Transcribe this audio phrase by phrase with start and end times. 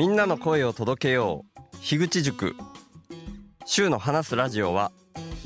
[0.00, 1.76] みんなの声を届けよう。
[1.82, 2.56] 樋口塾。
[3.66, 4.92] 週の話すラジオは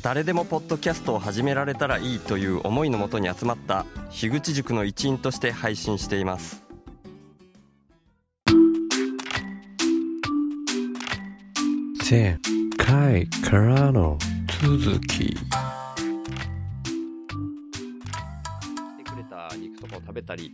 [0.01, 6.63] 誰でもポッドキャストを始められたらいいという思いのもとに集まった樋口塾の一員として配信しています。
[12.09, 12.39] 前
[12.77, 14.19] 回からの
[14.63, 15.35] 続き。
[15.35, 15.35] 来
[18.99, 20.53] てくれた肉とかを食べたり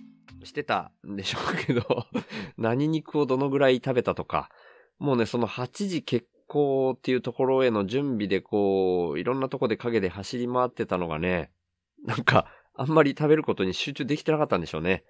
[0.51, 2.07] してたんでしょうけど
[2.59, 4.51] 何肉をどのぐらい食べたとか
[4.99, 11.51] もうねその8時結構っていうところへの準備でこういろんなとこで影で走り回ってたのがね
[12.05, 15.05] なんかあんまり食べることに集中できてなかったんでしょうね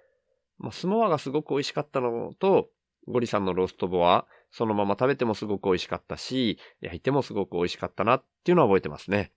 [0.57, 2.69] まあスモアがすごく美味しかったのと
[3.07, 9.31] ゴリさんのローストボはそのまま食べてもすごく美味しかったし、焼いてもすごく美味しかったなっていうのは覚えてますね。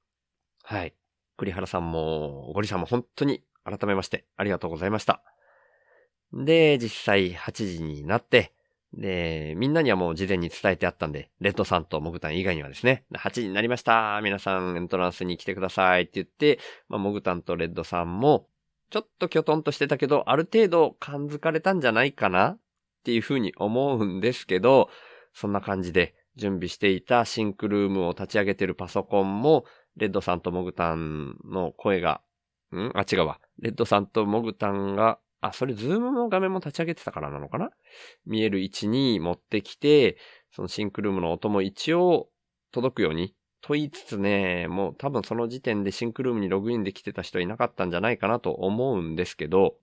[0.63, 0.95] はい。
[1.37, 5.23] 栗原さんも、ゴリさんも本当に改めましてありがとうございました。
[6.35, 8.53] で、実際8時になって、
[8.93, 18.49] で、みんなにはもう事前に伝えてあったんで、レッドさんとモグタン以外にはですね、8時になりました皆さんエントランスに来てくださいって言って、まあ、モグタンとレッドさんも、
[18.91, 22.59] ちょっとキョトンとしてたけど、ある程度感づかれたんじゃないかなっ
[23.05, 24.89] ていうふうに思うんですけど、
[25.33, 29.65] そんな感じで準備していたシンクルームを立ち上げてるパソコンも、
[29.97, 32.21] レッドさんとモグタンの声が、
[32.73, 32.93] ん？
[32.95, 33.41] あ、違うわ。
[33.59, 37.71] レッドさんとモグタンが、あ、それズームの画面も立ち上げてたからなのかな？
[38.27, 40.17] 見える位置に持ってきて、
[40.55, 42.29] そのシンクルームの音も一応
[42.73, 49.77] 届くように、と言いつつね、もう多分その時点でシンクルームにログインできてた人いなかったんじゃないかなと思うんですけど、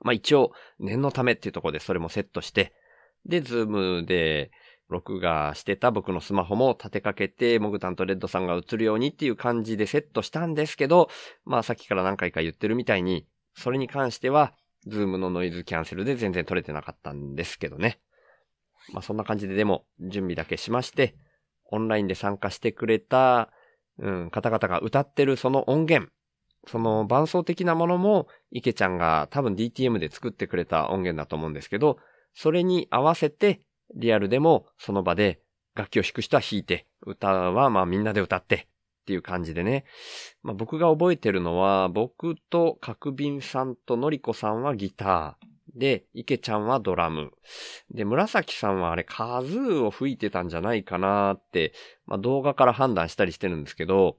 [0.00, 2.72] まあ一応念のためっていうところでそれもセットして、
[3.26, 4.50] で、ズームで
[4.88, 11.08] 録画してた僕のスマホも立てかけて、モグタンとレッドさんが映るようにっていう感じでセットしたんですけど、
[11.44, 14.54] まあさっきから何回か言ってるみたいに、それに関しては、
[14.86, 18.00] ズームのノイズキャンセルで全然撮れてなかったんですけどね。
[18.92, 21.16] まあそんな感じででも準備だけしまして、
[21.70, 23.50] オンラインで参加してくれた、
[23.98, 26.10] うん、方々が歌ってるその音源、
[26.66, 31.98] その伴奏的なものも、池ちゃんが多分 DTM で作ってくれた音源だと思うんですけど、
[32.34, 33.60] それに合わせて、
[33.94, 35.40] リアルでもその場で
[35.74, 38.68] 楽器を弾く人は弾いて、歌はまあみんなで歌って
[39.04, 39.84] っていう感じでね。
[40.42, 45.78] まあ僕が覚えてるのは、僕と角瓶さんとのりこさんはギター。
[45.78, 47.32] で、池ちゃんはドラム。
[47.90, 51.74] で、紫さんはあれカズーを吹いてたんじゃないかなって、
[52.06, 54.16] まあ動画から判断したりしてるんですけど、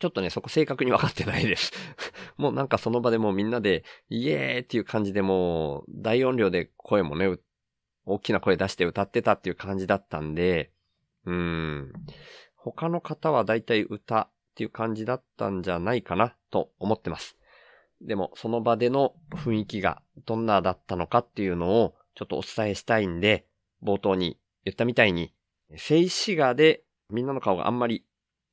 [0.00, 1.72] ちょっとね、そこ正確に分かってないです。
[2.36, 7.38] もうなんかその場でもうみんなで、イエーっていう感じでもう、大音量で声もね、
[8.04, 10.72] 大きな声出して歌ってたっていう感じだったんで、
[11.24, 11.92] うーん。
[12.72, 17.36] 他の方はだいたい歌っていう感じだったんじゃないかなと思ってます。
[18.00, 23.46] でも、その場での雰囲気がどんなだったのかっていうのをちょっとお伝えしたいんで、
[23.82, 25.32] 冒頭に言ったみたいに、
[25.76, 28.04] 静止画でみんなの顔があんまり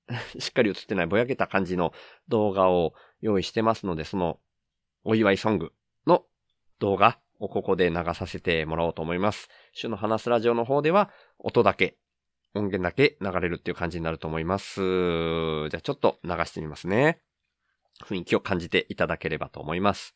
[0.40, 1.94] しっかり映ってないぼやけた感じの
[2.28, 4.40] 動画を用意してますので、その
[5.03, 5.74] お祝いソング
[6.06, 6.25] の
[6.80, 9.50] 動画をここで流させてもらおうと思います。
[9.74, 11.09] 主の話すラジオの方では
[11.40, 11.97] 音だけ、
[12.56, 14.80] 音源だけ流れるっていう感じになると思います。
[15.69, 17.19] じゃあちょっと流してみますね。
[18.06, 20.16] 雰囲気を感じていただければと思います。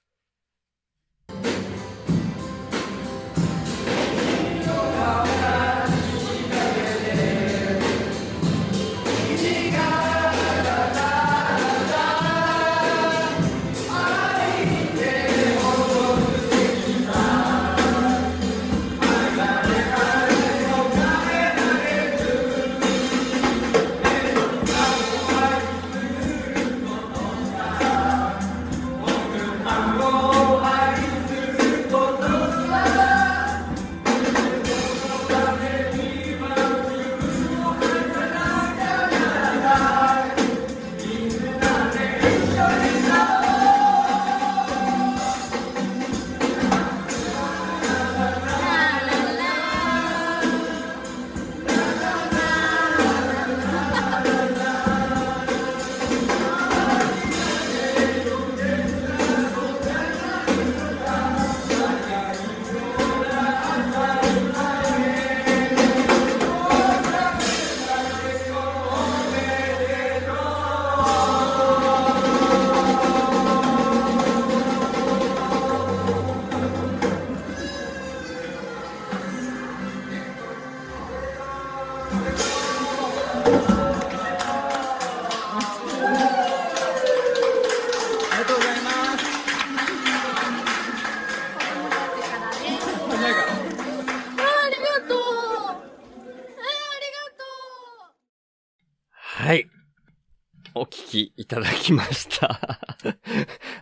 [101.38, 102.80] いただきました。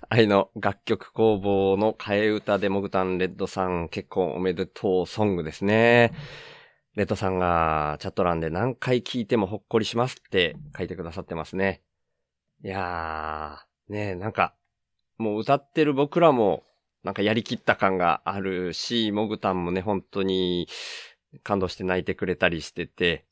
[0.10, 6.12] 愛の楽曲工房の替え歌でモグタンレッドさん結婚おめでとうソングですね。
[6.96, 11.81] レッドさんがチャット欄で何回聞いてもほっこりしますって書いてくださってますね。
[12.62, 14.54] いやー、ねえ、なんか、
[15.18, 16.63] もう歌ってる僕らも
[17.04, 20.68] なんかやりきった感があるし、モグタンもね、本当に
[21.44, 23.25] 感動して泣いてくれたりしてて、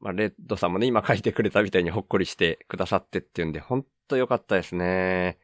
[0.00, 5.38] まあ、レッドさんもね、今書いてくれたみたいにほっこりしてくださってっていうんで、ほんとよかったですね。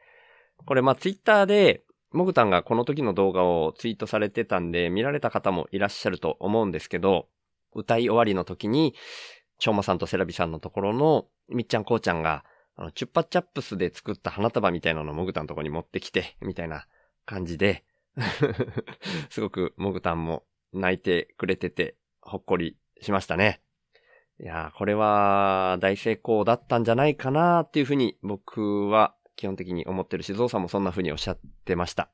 [0.64, 1.82] これ、まあ、ツイッターで、
[2.12, 7.28] モグタンがこの時の動画をツイートされてたんで、見られた方もいらっしゃると思うんですけど、
[7.74, 8.94] 歌い終わりの時に、
[9.58, 12.44] しょうまさんとセラビさんのところの、みっちゃんこうちゃんが、
[12.76, 16.86] あの、チュッパチャップスで作った花束みたいなのをモグタンのところに持ってきて、みたいな
[17.26, 17.84] 感じで、
[19.28, 23.60] すごくモグタンも泣いてくれてて、ほっこりしましたね。
[24.38, 32.10] いやー、これは大成功だったんじゃないかなっていうふうに僕は基本的に思ってるし、ゾウさんもそんなふうにおっしゃってました。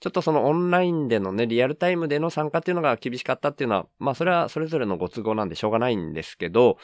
[0.00, 6.78] ちょっとそのオンラインでのね、リアルタイムでの参加っていうのが厳しかったっていうのは、まあそれはそれぞれのご都合なんでしょうがないんですけど、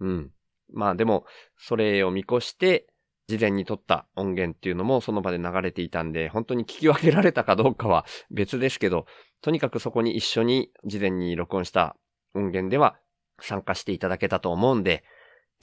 [0.00, 0.30] うん。
[0.72, 1.26] まあでも、
[1.58, 2.86] それを見越して、
[3.28, 9.06] 事前に撮った音源っていうのもその場で流れていたんで、本当に聞き分けられたかどうかは別ですけど、
[9.42, 11.96] とにかくそこに一緒に事前に録音した
[12.34, 12.96] 音源では
[13.40, 15.04] 参加していただけたと思うんで、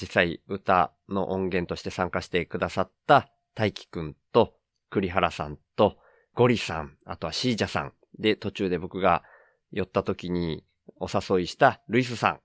[0.02, 4.54] 実際歌の音源として参加してくださった大輝くんと
[4.90, 5.98] 栗原さんと
[6.34, 9.24] ゴリさん、あとはシージャさんで途中で僕が
[9.72, 10.64] 寄った時に
[11.00, 12.40] お誘いしたルイスさん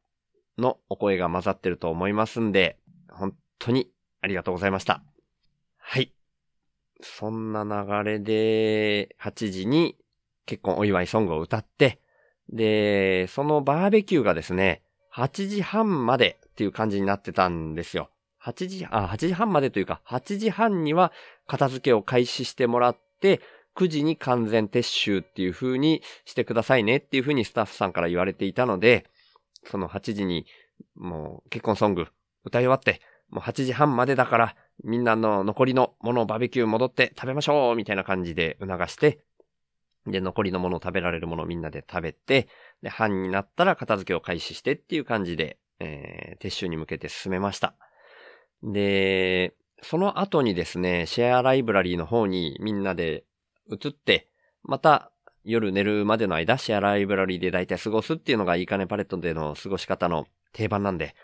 [0.61, 2.79] のお声が混ざってると思いますんで、
[3.09, 5.03] 本当にありがとうございました。
[5.79, 6.13] はい。
[7.01, 9.97] そんな流れで8時に
[10.47, 12.01] 結婚お祝いソングを歌って、
[12.49, 14.83] で、そのバーベキューがですね、
[15.17, 18.11] 8時半までっていう感じになってたんですよ。
[18.43, 21.13] 8時、あ、8時半までというか、8時半には
[21.47, 23.41] 片付けを開始してもらって、
[23.77, 29.07] 9時に完全撤収っていう風にしてくださいねっていう風にスタッフさんから言われていたので、
[29.65, 30.47] その8時に
[30.95, 32.07] もう結婚ソング
[32.45, 33.01] 歌い終わって、
[33.31, 39.21] もう8時半までだから、みんなの残りのものをバーベキュー戻って食べましょうみたいな感じで促して、
[40.07, 42.49] で、残りのものを食べられるものをみんなで食べて、
[42.83, 47.75] で、半になったら片付けを開始してっていう感じで、えー、撤収に向けて進めました。
[48.63, 53.25] で、その後にですね、シェアライブラリーの方にみんなで
[53.71, 54.29] 移って、
[54.63, 55.11] また
[55.45, 61.15] 夜寝るまでの間、シェアライブラリーで大体過ごすっていうのがいいかねパレットでの過ごし方の定番なんで、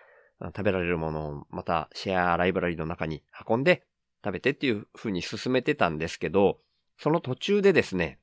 [0.43, 3.82] 食べられるものをまたシェアライブラリーの中に運んで
[4.25, 6.59] 食べてっていう風に進めてたんですけど、
[6.99, 8.19] その途中でですね、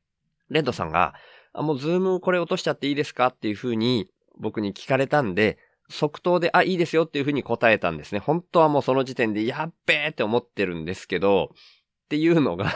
[0.49, 1.13] レッドさんが、
[1.53, 5.57] あ、もうズームこれ落としちゃっていいですかっていう風に僕に聞かれたんで、
[5.89, 8.19] 即答で、あ、いいですよっていう風に答えたんですね。
[8.19, 12.71] 本当はもうその時点で、やっべーって思ってるんですけど、っていうのが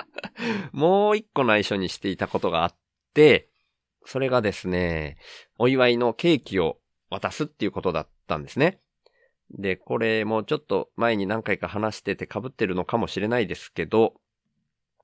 [0.72, 2.76] もう一個内緒にしていたことがあっ
[3.14, 3.48] て、
[4.04, 5.16] それがですね、
[5.58, 6.78] お祝いのケーキを
[7.10, 8.80] 渡すっていうことだったんですね。
[9.50, 14.14] で、これもうちょっと前に何回か話してて被ってるのかもしれないですけど、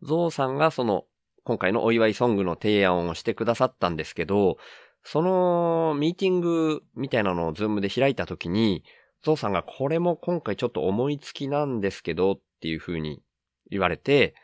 [0.02, 1.04] ゾウさんがその
[1.48, 4.58] 今回のお祝いソングの提案をしてくださったんですけど、
[5.02, 8.84] そのミーティングみたいなのをズームで開いたときに、
[9.22, 13.22] ゾウさんがこれも今回ちょっと思いつきなんですけどっていう風に
[13.70, 14.34] 言われて、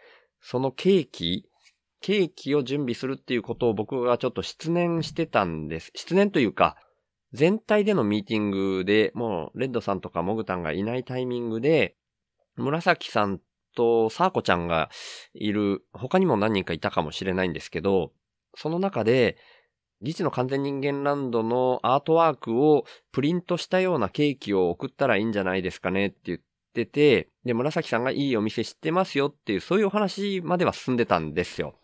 [0.40, 1.44] そのケーキ、
[2.00, 5.90] ケーキを準備するっていうことを僕がちょっと失念してたんです。
[5.94, 6.74] 失念というか、
[7.34, 11.96] 全体でのミーティングで、もうレッドさんとかモグタンがいないタイミングで、
[12.56, 13.40] 紫さん
[13.74, 14.90] とサーコちゃんが
[15.34, 18.12] いる、他にも何人かいたかもしれないんですけど、
[18.56, 19.36] その中で、
[20.02, 26.38] リチの完全人間ランドのアートワークをプリントしたようなケーキを送ったらいいんじゃないですかねって言っ
[26.74, 31.78] てて、で、紫さんがいいお店知ってますよっていう、そういうお話までは進んでたんですよ。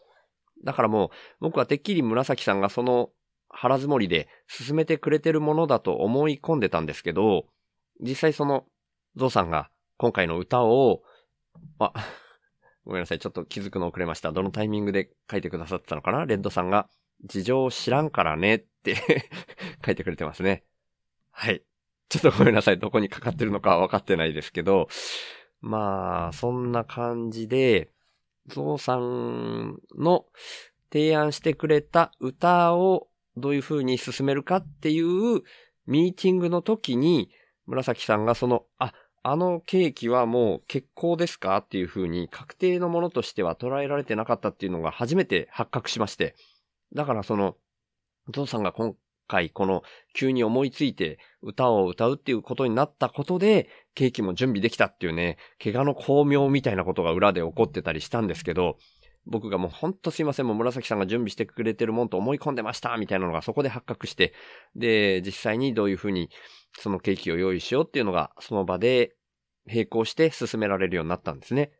[0.64, 3.10] だからもう、僕はてっきり紫さんがその
[3.48, 7.46] 腹積もりで進めてくれてるものだと思い込んでたんですけど、
[8.00, 8.64] 実際その、
[9.16, 11.02] ゾウさんが今回の歌を、
[11.78, 11.92] あ、
[12.84, 13.18] ごめんなさい。
[13.18, 14.32] ちょっと気づくの遅れました。
[14.32, 16.26] どのタイミングで書いてくださってたのかな？
[16.26, 16.88] レッドさんが、
[17.24, 18.96] 事情知らんからねって
[19.84, 20.64] 書いてくれてますね。
[21.30, 21.62] はい。
[22.08, 22.78] ちょっとごめんなさい。
[22.78, 24.88] どこにかかってるのかは分かってないですけど、
[25.60, 27.90] まあ、そんな感じで、
[28.46, 30.26] ゾウさんの
[30.92, 35.42] 提案してくれた歌をどういう風に進めるかっていう
[35.86, 37.30] ミーティングの時に、
[37.66, 46.34] 紫さんがその、あ、あのケーキはもう結構ですかっていう風に確定のものとしては捉えられてなかったっていうのが初めて発覚しまして。
[46.94, 47.56] だからその、
[48.30, 48.94] ゾウさんが今
[49.28, 49.82] 回この
[50.14, 58.78] 急に思いついて歌を歌うっていうことになったことで、ケーキも準備できたっていうね、怪我の巧妙みたいなことが裏で起こってたりしたんですけど、
[59.26, 64.32] 僕がもうほんとすいません、もう紫さんが準備してくれてるもんと思い込んでました、みたいなのがそこで発覚して、
[64.74, 66.30] で、実際にどういうふうに
[66.78, 69.14] そのケーキを用意しようっていうのがその場で
[69.66, 71.72] 並行して進められるようになったんですね。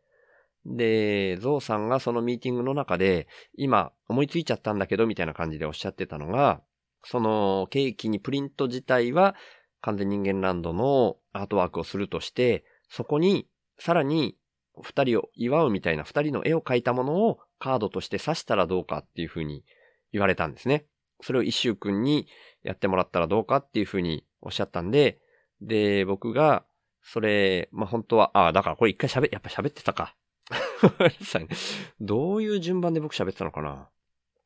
[0.65, 6.61] で、ゾウさんがそのミーティングの中で、今思いついちゃったんだけど、みたいな感じでおっしゃってたのが、
[7.03, 9.35] そのケーキにプリント自体は
[9.81, 13.47] 完全人間ランドのアートワークをするとして、そこに
[13.79, 14.37] さらに
[14.83, 19.63] 二人を祝うみたいな二人の絵を描いたものをカードとして刺したらどうかっていうふうに
[20.11, 20.85] 言われたんですね。
[21.23, 22.27] それを一周くんに
[22.63, 25.19] やってもらったらどうかっていうふうにおっしゃったんで、
[25.61, 26.65] で、僕が、
[27.03, 30.15] それ、まあ、本当は、ああ、だからこれ一回喋、やっぱ喋ってたか。
[31.99, 33.89] どういう順番で僕喋ってたのかな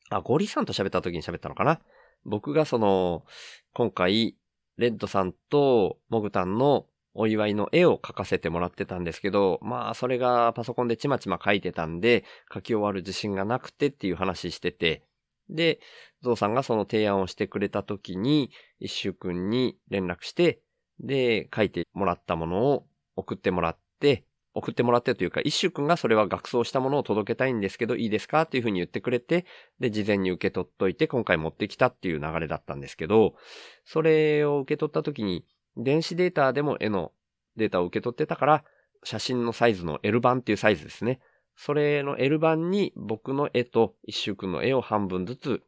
[0.10, 1.80] あ、ゴリさんと喋った時に喋ったのかな
[2.26, 3.26] 僕がその、
[3.74, 4.38] 今回、
[4.78, 15.04] レッドさんとモグタンのお祝いの絵を描かせてもらってたんですけど、まあ、それがパソコンでちまちま描いてたんで、描き終わる自信がなくてっていう話してて、
[15.50, 15.80] で、
[16.22, 20.60] ゾウさんがその提案をしてくれた時に、一周くんに連絡して、
[21.00, 22.86] で、書いてもらったものを
[23.16, 29.46] 送ってもらって、送ってもらってというか、一周くんがそれは学装したものを届けたいんですけど、いいですかっていうふうに言ってくれて、
[29.80, 33.36] で、事前に受け取っといて、今回持ってきたっていう流れだったんですけど、
[33.84, 37.12] それを受け取った時に、電子データでも絵の
[37.58, 38.64] データを受け取ってたから、
[39.04, 41.20] 写真のサイズの L 版っていうサイズですね。
[41.56, 45.64] それの L 版に僕の絵と一周くんの絵を半分ずつ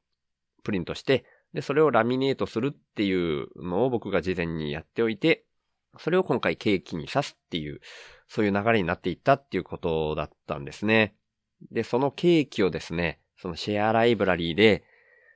[0.64, 5.46] プリントして、で、それをラミネートするっていうのを僕が事前にやっておいて、
[5.98, 7.80] それを今回ケーキに刺すっていう、
[8.28, 11.16] そういう流れになっていったっていうことだったんですね。
[11.72, 14.84] で、そのケーキをですね、そのシェアライブラリーで、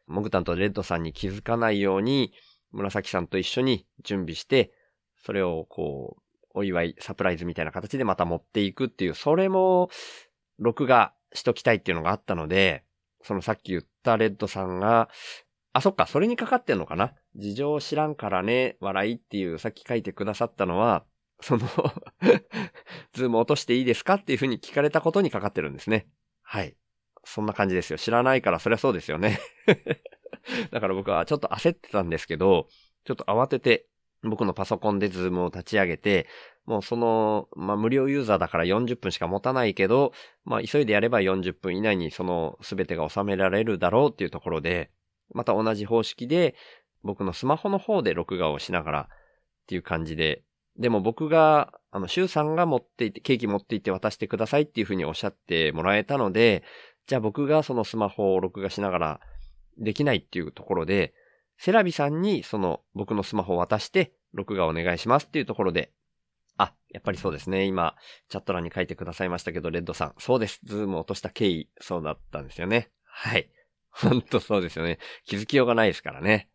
[0.07, 2.33] モグタンとレッドさんに気づかないように、
[2.71, 4.73] 紫さんと一緒に準備して、
[5.23, 6.21] それをこう、
[6.53, 9.89] お祝い、サプライズみたいな形でまた持っていくっていう、それも、
[10.61, 12.85] 録画しときたいっていうのがあったので、
[13.23, 15.09] そのさっき言ったレッドさんが、
[15.73, 17.13] あ、そっか、それにかかってんのかな？
[17.35, 21.03] 事情知らんからね、笑いっていうさっき書いてくださったのは、
[21.41, 21.67] その
[23.13, 26.07] ズーム落としていいですかっていうふうに聞かれたことにかかってるんですね。
[26.43, 26.75] はい。
[27.23, 27.97] そんな感じですよ。
[27.97, 29.39] 知らないからそりゃそうですよね
[30.71, 32.67] だから僕はちょっと焦ってたんですけど、
[33.05, 33.87] ちょっと慌てて
[34.23, 36.27] 僕のパソコンでズームを立ち上げて、
[36.71, 40.13] もうその、まあ、無料ユーザーだから40分しか持たないけど、
[40.45, 44.89] まあ、急いでやれば40分以内にその全てが収められるだろうっていうところで、
[45.33, 46.55] また同じ方式で、
[47.03, 49.07] 僕のスマホの方で録画をしながらっ
[49.67, 50.43] ていう感じで、
[50.79, 56.63] でも僕が、あの、シュウさんが持っていて、ケーキ持っていって渡してくださいっていうふうにおっしゃってもらえたので、
[57.05, 59.19] じゃあ僕がそのスマホを録画しながら
[59.77, 61.13] できないっていうところで、
[61.57, 65.91] セラビさんにその僕のスマホを渡して、録画をお願いしますっていうところで、
[66.57, 67.65] あ、やっぱりそうですね。
[67.65, 67.95] 今、
[68.29, 70.13] チャット欄に書いてくださいましたけど、レッドさん。
[70.19, 70.59] そうです。
[70.63, 72.91] ズーム落とした経緯、そうだったんですよね。
[73.05, 73.49] はい。
[73.91, 74.99] ほんとそうですよね。
[75.25, 76.49] 気づきようがないですからね。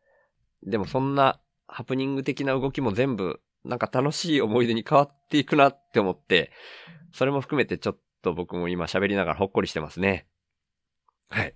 [0.62, 6.52] でもそんなハプニング的な動きも全部、なんか楽しい思い出に変わっていくなって思って、
[7.12, 10.26] それも含めてちょっと僕も今喋りながらほっこりしてますね。
[11.28, 11.54] はい。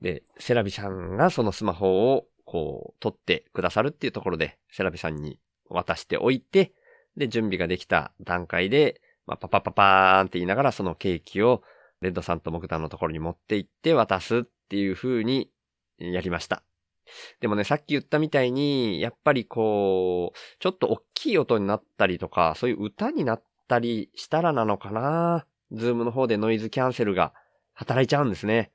[0.00, 6.72] で、セラビさんがそのスマホをこう、撮ってくださるっていうところで、セラビさんに渡しておいて、
[7.16, 11.62] で、準備ができた段階で、まあ、パパパパーンって言いながらそのケーキを
[12.00, 15.50] レッドさんとモグタンのところに持って行って渡すっていう風に
[15.98, 16.62] やりました。
[17.40, 25.46] でもね、さっき言ったみたいに、やっぱりこう、ちょっと大きい音になったりとか、そういう歌になったりしたらなのかな。
[25.72, 27.34] ズームの方でノイズキャンセルが
[27.72, 28.70] 働いちゃうんですね。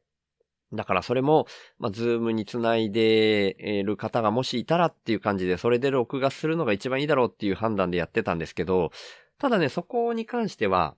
[0.73, 1.47] だからそれも、
[1.79, 8.91] まあ、ズームにつないでる方がもしいたらっていう感じで、それで録画するのが一番いいだろうっていう判断でやってたんですけど、
[9.39, 10.95] ただね、そこに関しては、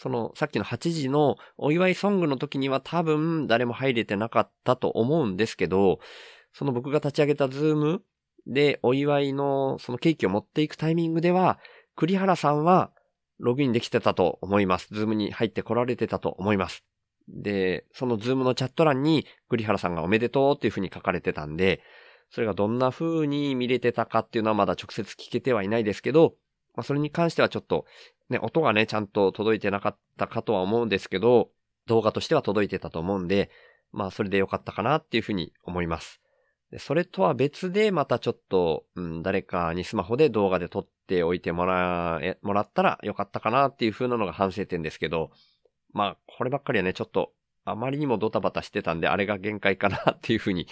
[0.00, 6.00] その、さっきの8時のお祝いソングの時には多分誰も入れてなかったと思うんですけど、
[6.52, 8.02] その僕が立ち上げたズーム
[8.46, 11.58] でお祝いのそのケーキを持っていくタイミングでは、
[11.96, 12.90] 栗原さんは
[13.38, 14.88] ログインできてたと思います。
[14.92, 16.84] ズームに入って来られてたと思います。
[17.28, 21.82] で、そのズームのチャット欄に栗原さんがおめでとうっていう風に書かれてたんで、
[22.30, 26.34] それがどんな風に見れてたかっていうのはまだ直接聞けてはいないですけど、
[26.74, 27.86] まあ、それに関してはちょっと、
[28.28, 31.50] ね、音がね、ちゃんと届いてなかったかとは思うんですけど、
[31.86, 33.50] 動画としては届いてたと思うんで、
[33.92, 36.20] まあそれでよかったかなっていう風に思います。
[36.70, 45.30] でそれとは別でまたちょっと、うん、誰かにスマホで動画で撮っておいてもらえ、もらったらよかったかなっていう風なのが反省点ですけど、
[45.98, 47.32] まあ、こればっかりはね、ちょっと、
[47.64, 50.68] あまりにもドタバタしてたんで、あれが限界かなっていうふうに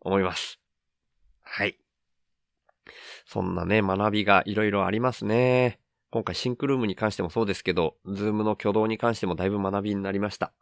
[0.00, 0.60] 思います。
[1.42, 1.78] はい。
[3.26, 5.78] そんなね、学びがいろいろありますね。
[6.10, 10.54] 今回シンクルームに関してもそうですけど、ズームの挙動に関してもだいぶ学びになりました。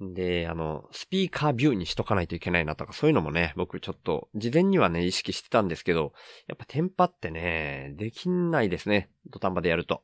[0.00, 6.14] で、あの、スピーカービューにしとかないといけないなとか、そういうのもね、僕ちょっと、事前にはね、意識してたんですけど、
[6.46, 9.10] やっぱテンパってね、できないですね。
[9.28, 10.02] 土壇場でやると。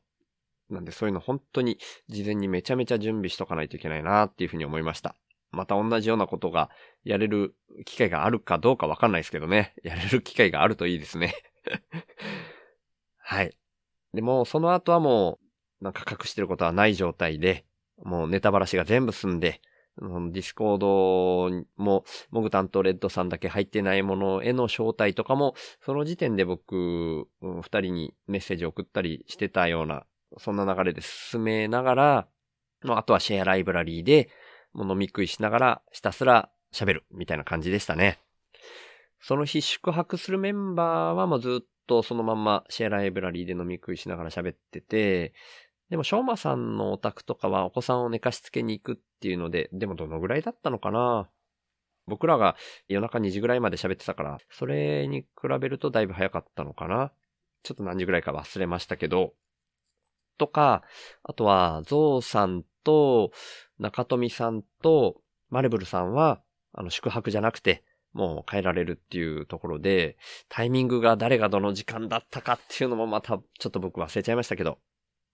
[0.69, 1.77] なんでそういうの本当に
[2.09, 5.15] 事前にめちゃめちゃ準備しとかないといけないなっていうふうに思いました。
[5.51, 6.69] また同じようなことが
[7.03, 7.55] やれる
[7.85, 9.73] 機会があるかどうかわかんないですけどね。
[9.83, 11.35] やれる機会があるといいですね。
[13.17, 13.57] はい。
[14.13, 15.39] でも、その後はも
[15.81, 17.65] う、なんか隠してることはない状態で、
[18.03, 19.61] もうネタばらしが全部済んで、
[19.99, 30.05] ディスコードも、モグタンとレッドさんだけ入ってないものへの招待とかも、その時点で僕、二人にメッセージを送ったりしてたような、
[30.37, 32.27] そんな流れで進めながら、
[32.87, 34.29] あとはシェアライブラリーで、
[34.73, 38.19] もう飲み食いしながら、ひたすら喋る、みたいな感じでしたね。
[39.19, 45.33] その日宿泊するメンバーはもうずっとそのまんまシェアライブラリーで飲み食いしながら喋ってて、
[45.89, 51.29] でも、しょうまさんのお宅とかはお子さんを寝かしつけに行くっていうので、でもどのぐらいだったのかな？
[52.05, 52.55] 僕らが
[52.87, 55.27] 夜中2時ぐらいまで喋ってたから、それに比
[55.59, 57.11] べるとだいぶ早かったのかな？
[57.63, 59.33] ちょっと何時ぐらいか忘れましたけど、
[60.37, 60.83] とか、
[61.23, 63.31] あとは、ゾウさんと、
[63.79, 66.41] 中富さんと、マレブルさんは、
[66.73, 70.17] あの、宿泊じゃなくて、もう帰られるっていうところで、
[70.49, 74.79] タイミングが誰がどの時間だったかっていうのもまた、ちょっと僕忘れちゃいましたけど、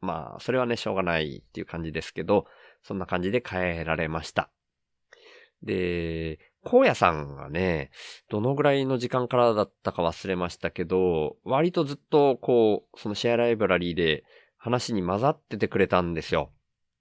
[0.02, 2.46] まあ、それはね、しょうがないっていう感じですけど、
[2.84, 4.50] そんな感じで帰られました。
[5.64, 7.92] で、荒野さんがね、
[8.30, 14.24] どのぐらいの時間からだったか忘れましたけど、割とずっとこう、そのシェアライブラリーで
[14.64, 16.50] 話に混ざっててくれたんですよ。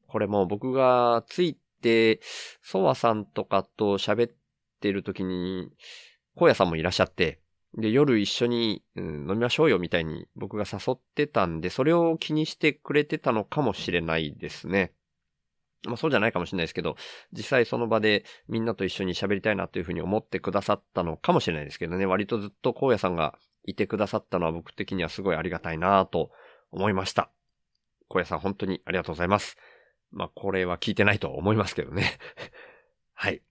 [0.08, 2.20] これも僕がついて、
[2.60, 4.32] ソワさんとかと喋っ
[4.80, 5.70] てる時に、
[6.36, 7.38] 荒野さんもいらっしゃって、
[7.78, 14.92] で、夜一緒に、飲みましょうよみたいに僕が誘ってたんで、それを気にしてくれてたのかもしれないですね。
[15.86, 16.96] まあそうじゃないかもしれないですけど、
[17.32, 26.32] 実際その場でみんなと一緒に喋りたいなというふうに思ってくださったのかもしれないですけどね、割とずっと荒野さんがいてくださったのは僕的にはすごいありがたいなと
[26.72, 27.30] 思いました。
[28.12, 29.56] 荒野さん本当にありがとうございます。
[30.10, 32.18] まあこれは聞いてないと思いますけどね。
[33.14, 33.42] はい。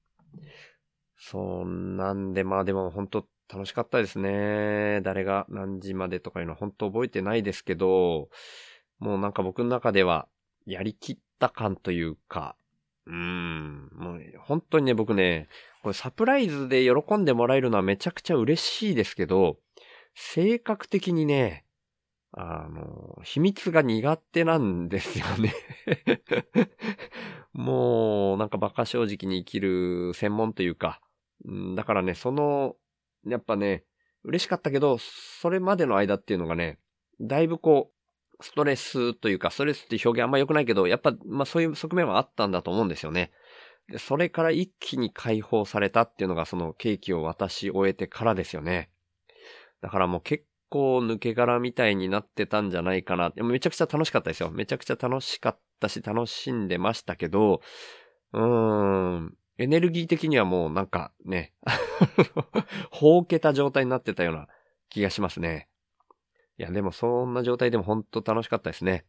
[1.18, 5.02] そんなんで、まあでも本当楽しかったですね。
[5.02, 8.30] 誰が何時までとかいうのは本当覚えてないですけど、
[9.00, 10.28] もうなんか僕の中では
[10.66, 12.56] やりきった感というか、
[13.08, 15.48] うん、もう本当にね、僕ね、
[15.82, 19.58] これサプライズで喜んでもらえるのはめちゃくちゃ嬉しいですけど、
[20.16, 21.66] 性格的にね、
[22.34, 25.54] あの、秘密が苦手なんですよね。
[27.54, 31.02] もう、なんか馬鹿正直に生きる専門というか、
[31.76, 32.76] だからね、その、
[33.26, 33.84] やっぱね、
[34.24, 36.80] 嬉しかったけど、それまでの間っていうのがね、
[37.20, 37.92] だいぶこ
[38.40, 43.32] う、ストレスというか、ストレスって表現あんま良くないけど、やっぱ、まあそういう側面はあったんだと思うんですよね。
[43.90, 48.90] で、それから一気に解放されたっていうのがそのケーキを渡し終えてからですよね。
[49.82, 53.30] だからもう結構抜け殻みたいになってたんじゃないかな。
[53.30, 54.50] でもめちゃくちゃ楽しかったですよ。
[54.50, 57.62] めちゃくちゃ楽しかったし、楽しんでましたけど、
[58.34, 61.54] うーん、エネルギー的にはもうなんかね、
[62.90, 64.48] ほうけた状態になってたような
[64.90, 65.68] 気がしますね。
[66.58, 69.06] いや、でもそんな状態でも本当楽しかったですね。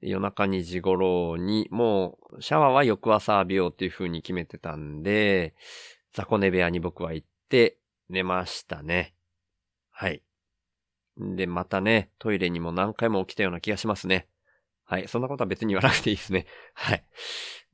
[0.00, 5.54] 夜中2時頃に、もう、シャワーは翌朝浴びようっていう風に決めてたんで、
[6.12, 9.14] 雑魚寝部屋に僕は行って寝ましたね。
[9.90, 10.22] はい。
[11.18, 14.28] で、またね、トイレにも何回も起きたような気がしますね。
[14.84, 15.08] はい。
[15.08, 16.46] そんなことは別に言わなくていいですね。
[16.74, 17.04] はい。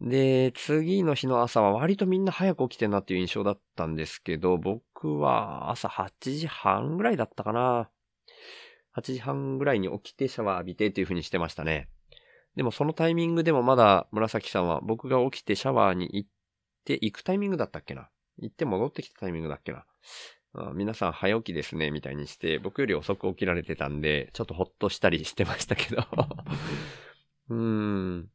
[0.01, 7.91] で、次の日の朝は割とみんな早く起きてんなっていう印象だったんですけど、僕は朝8時半ぐらいだったかな。
[8.97, 11.89] 8時半ぐらいに起きてシャワー浴びてっていう風にしてましたね。
[12.57, 16.31] でもそのタイミングでもまだ紫さんは僕が起きてシャワーに行っ
[16.85, 19.85] て行くタイミングだったっけな行って戻ってきたタイミングだっけな
[20.55, 26.05] あ皆さん早起きですね、みたいにして、僕より遅く起きられてたんで、ちょっとほっとしたりしてましたけど。
[27.49, 28.29] うーん。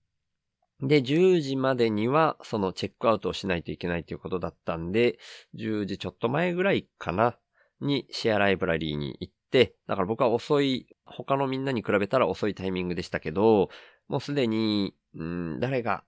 [0.82, 5.20] で、10時までには、そのチェックアウトをしないといけないということだったんで、
[5.56, 7.38] 10時ちょっと前ぐらいかな、
[7.82, 13.70] にシェアライブラリーに行って、だから僕は遅い、他のみんなに比べたら遅いタイミングでしたけど、
[14.08, 16.04] もうすでに、うん、誰が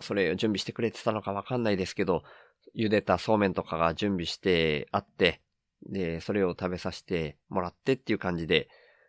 [0.00, 2.22] それを準備してくれてたのかわかんないですけど、
[2.76, 5.40] 茹でたそうめんとかが準備してあって、
[5.86, 8.68] で、それを食べさせてもらってっていう感じで、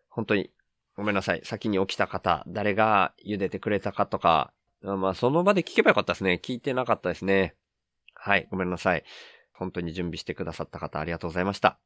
[0.09, 0.51] 本当に
[0.95, 1.41] ごめんなさい。
[1.43, 6.39] 先に起きた方、誰が茹でてくれたかとか、まあその場で聞けばよかったですね。
[6.43, 7.55] 聞いてなかったですね。
[8.13, 9.03] はい、ごめんなさい。
[9.53, 11.79] 本当に準備してくださった方ありがとうございました。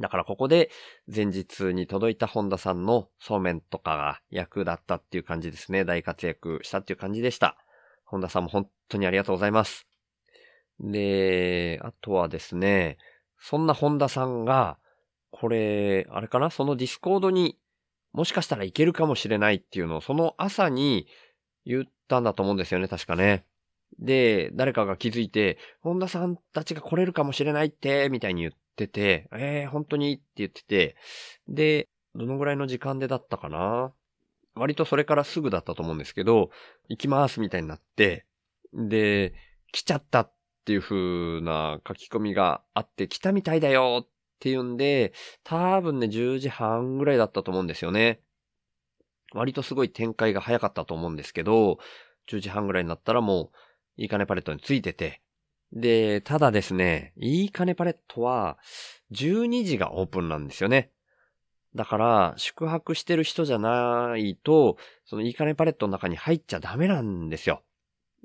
[0.00, 0.70] だからここで
[1.12, 5.84] 前日に届いた本田さんのそうめんとかが役立ったっていう感じですね。
[5.84, 7.56] 大活躍したっていう感じでした。
[8.04, 9.86] 本田さんも本当にありがとうございます。
[10.80, 12.96] で、あとはですね、
[13.40, 14.78] そんな本田さんが、
[15.30, 16.50] これ、あれかな？
[16.50, 17.58] そのディスコードに
[18.12, 21.06] もしかしたらいけるかもしれないっていうのをその朝に
[21.66, 23.44] 言ったんだと思うんですよね、確かね。
[23.98, 30.14] で、誰かが気づいて、本田さんたちが来れるかもしれないって、みたいに言ってて、えー、本当に？
[30.14, 30.96] って言ってて、
[31.48, 33.92] で、どのぐらいの時間でだったかな？
[34.54, 36.50] 割とそれからすぐだったと思うんですけど、
[36.88, 38.24] 行きますみたいになって、
[38.72, 39.34] で、
[39.72, 40.32] 来ちゃったっ
[40.68, 48.20] っていう風な書き込みがあって、来たみたいだよっていうんで、多分ね、10時半ぐらいだったと思うんですよね。
[49.32, 51.78] 割とすごい展開が早かったと思うんですけど、
[52.30, 55.22] 10時半ぐらいになったらもう、いいかねパレットについてて、
[55.72, 58.58] で、ただですね、いいかねパレットは、
[59.12, 60.90] 12時がオープンなんですよね。
[61.74, 64.76] だから、宿泊してる人じゃないと、
[65.06, 67.62] そのいいかねパレットの中に入っちゃダメなんですよ。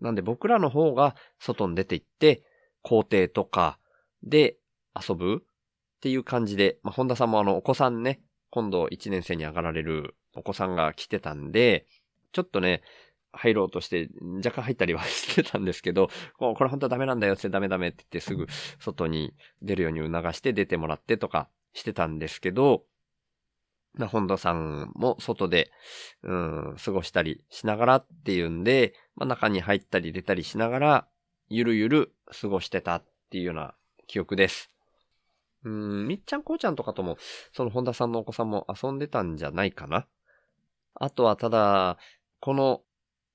[0.04, 2.44] なんで僕らの方が外に出て行って、
[2.82, 3.80] 校庭とか
[4.22, 4.58] で
[4.94, 5.48] 遊ぶっ
[6.02, 11.88] ていう感じで、まあ、本田さんもあの、お子さんね、今度1年生に上がられるお子さんが来てたんで、
[12.34, 12.84] ちょっとね、
[13.32, 14.10] 入ろうとして
[14.46, 18.48] 若干入ったりはしてたんですけど、これ本当はダメなんだよってダメダメって言ってすぐ
[18.80, 22.84] 外に出るように促して出てもらってとかしてたんですけど、
[23.99, 25.71] 本田さんも外で、
[26.23, 31.08] うん、過ごしたりしながらっていうんで、まあ、中に入ったり出たりしながら、
[31.49, 33.75] ゆるゆる過ごしてたっていうような
[34.08, 34.69] 記憶です。
[35.63, 37.17] うん、みっちゃんこうちゃんとかとも、
[37.51, 40.08] その本田さんのお子さんも遊んでたんじゃないかな。
[40.95, 41.97] あとはただ、
[42.39, 42.82] この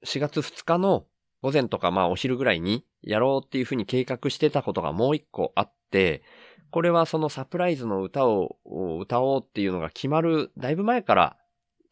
[0.05, 1.07] 4月2日の
[1.43, 6.23] 午前とかまあお昼ぐらいにやろうっていうふうに計画してたことがもう一個あって、
[6.71, 8.57] これはそのサプライズの歌を
[9.01, 11.37] 歌おうっていうのが決まるだいぶ前から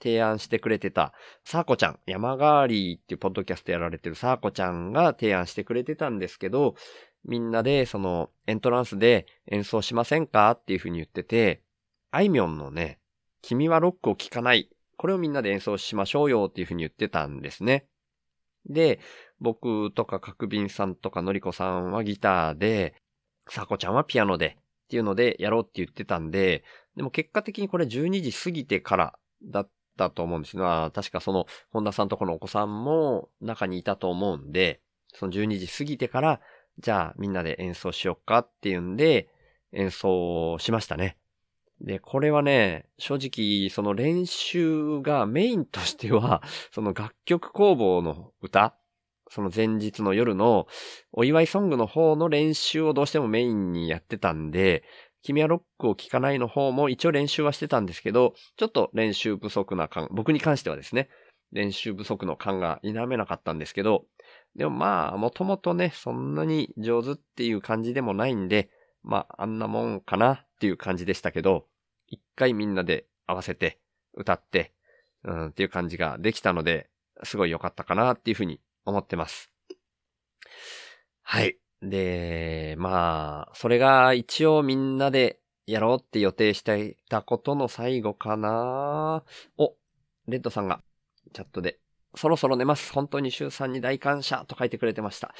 [0.02, 1.12] 提案してくれてた、
[1.44, 6.74] サーコちゃん、山ガーリーっていうポッドキャストやられてるサーコちゃんが提案してくれてたんですけど、
[7.24, 11.62] みんなでそのエントランスで演奏しませんかっていうふうに言ってて、
[12.10, 12.98] あいみょんのね、
[13.42, 14.68] 君はロックを聴かない。
[14.96, 17.86] これをみんなで演奏しましょうよっていうふうに言ってたんですね。
[18.66, 19.00] で、
[19.40, 22.94] 僕とか角瓶さんとかのりこさんはギターで、
[23.48, 26.62] さこちゃんはピアノでっていうのでやろうって言ってたんで、
[26.96, 34.80] でも結果的にこれ12時過ぎてからだったと思うんですが、確かその本田さんとこのお子さんも中にいたと思うんで、
[35.12, 36.40] その12時過ぎてから、
[36.78, 39.28] じゃあみんなで演奏しようかっていうんで、
[39.72, 41.16] 演奏しましたね。
[41.80, 48.76] で、これはね、正直、その練習がメインとしては、その楽曲工房の歌、
[49.28, 50.66] その前日の夜の
[51.12, 54.84] お祝いソングの方の練習をどうしてもメインにやってたんで、
[55.22, 61.08] 君はロックを聴かないの方も一応練習はしてたんですけど、ちょっと練習不足な感、僕に関してはですね、
[61.52, 64.04] 練習不足の感が否めなかったんですけど、
[64.54, 68.70] でもまあ、もともとね、そんなに上手っていう感じでもないんで、
[69.02, 71.66] まあ、あんなもんかなっていう感じでしたけど、
[72.06, 73.80] 一回みんなで合わせて
[74.14, 74.72] 歌って、
[75.24, 76.88] うん、っていう感じができたので、
[77.24, 79.50] すごい良かったかなっていうふうに思ってます。
[81.22, 81.58] はい。
[81.82, 89.24] で、まあ、それが一応みんなでやろうって予定していたことの最後かな
[89.58, 89.74] お、
[90.26, 90.80] レッドさんが
[91.34, 91.78] チャットで、
[92.14, 92.92] そろそろ寝ます。
[92.92, 95.34] 本当に週さんに大感謝と書いてくれてました。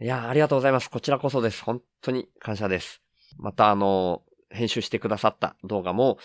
[0.00, 0.90] いやありがとうございます。
[0.90, 1.62] こちらこそです。
[1.62, 3.00] 本当に感謝です。
[3.38, 6.18] またあの、編集してくださった動画も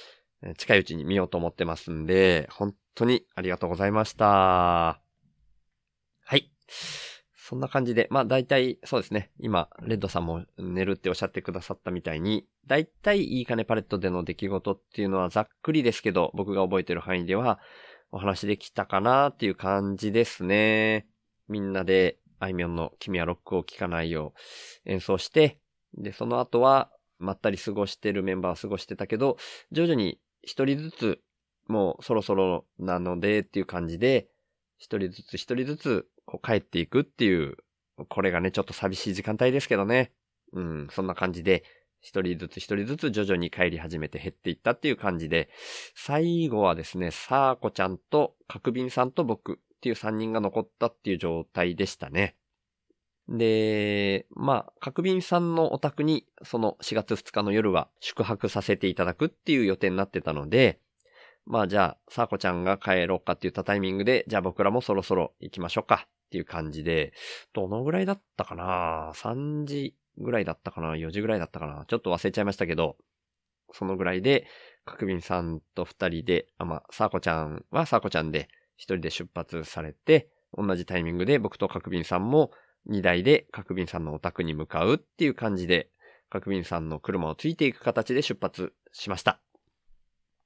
[0.58, 5.01] 近いうちに見ようと思ってますんで、本当にありがとうございました。
[7.36, 9.32] そんな感じで、まあ大体そうですね。
[9.40, 17.60] 今、レッドさんも寝るっておっしゃってくださったみたいに、大体いい金パレットでの出来事っていうのはざっくりですけど、僕が覚えてる範囲では
[18.12, 21.08] お話できたかなっていう感じですね。
[21.50, 24.34] みんなであいみょんの君はロックを聴かないよ
[24.86, 25.60] う演奏して、
[25.94, 29.38] で、その後はまったり過ごしてるメンバーは過ごしてたけど、
[29.72, 31.22] 徐々に一人ずつ、
[31.68, 34.28] もうそろそろなのでっていう感じで、
[34.78, 36.08] 一人ずつ一人ずつ
[36.44, 37.58] 帰っていくっていう、
[38.10, 40.12] これがね、ちょっと寂しい時間帯ですけどね。
[40.54, 41.64] うん、そんな感じで、
[42.02, 45.50] 一人ずつ一人ずつ徐々に帰り始めて減っていったっていう感じで、
[45.96, 52.36] 最後はですね、さーこちゃんと、角瓶さんと僕っていう三人が残ったっていう状態でしたね。
[53.30, 60.80] で、まあ、角瓶さんのお宅に、その4月2日の夜は宿泊させていただくっていう予定になってたので、
[61.46, 67.14] まあじゃあ、さーこちゃんが帰ろうかって言ったタイミングで、じゃあ僕らもそろそろ行きましょうかっていう感じで、
[67.54, 71.86] どのぐらいだったかな ?3 時ぐらいだったかな ?4 時ぐらいだったかな？
[71.88, 72.98] ちょっと忘れちゃいましたけど、
[73.74, 74.48] そのぐらいで、
[74.86, 82.52] 角瓶さんと二人で、あ、まあ、サーコちゃんはサーコちゃんで一人で出発されて、同じタイミングで僕と角瓶さんも
[82.86, 85.90] 二台で角瓶さんのお宅に向かうっていう感じで、
[86.30, 89.40] 角瓶さんの車をついていく形で出発しました。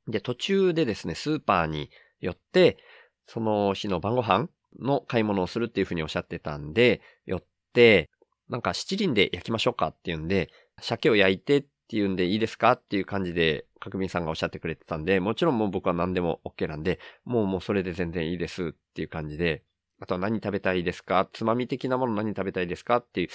[0.08, 1.90] で、途中でですね、スーパーに
[2.20, 2.78] 寄って、
[3.26, 8.10] その日の晩ご飯の買い物をするっていうふうにおっしゃってたんで、寄って、
[8.50, 19.64] なんか七輪で焼きましょうかっていうんで、鮭を焼いてっていうんでいいですかっていう感じで、角瓶さんがおっしゃってくれてたんで、もちろんもう僕は何でも OK なんで、もうもうそれで全然いいですっていう感じで、
[20.00, 21.30] あとは何食べたいですか？
[21.32, 22.98] つまみ的なもの何食べたいですか？
[22.98, 23.28] っていう、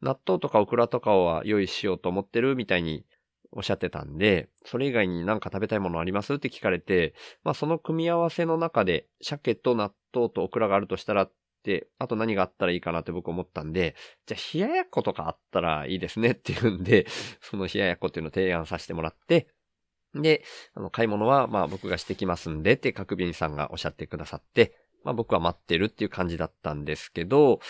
[0.00, 3.04] 納豆とかオクラとかは用意しようと思ってるみたいに
[3.56, 6.34] おっしゃってたんで、それ以外に何か食べたいものあります？
[6.34, 11.32] って聞かれて、まあその組み合わせの中で、鮭と納豆とオクラがあるとしたらっ
[11.64, 17.06] て、あと何があったらいいかなって僕思ったんで、じゃあ冷ややっことかあったらいいですねっていうんで、
[17.40, 19.48] その冷ややっこっていうのを提案させてもらって、
[20.14, 27.60] で、あの、買い物はまあ僕がしてきますんでって角瓶さんがおっしゃってくださって、まあ僕は待ってるっていう感じだったんですけど、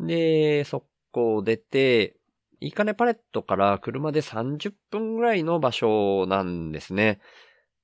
[0.00, 2.17] で、そこ出て、
[2.60, 7.20] いいかねパレットから車で30分ぐらいの場所なんですね。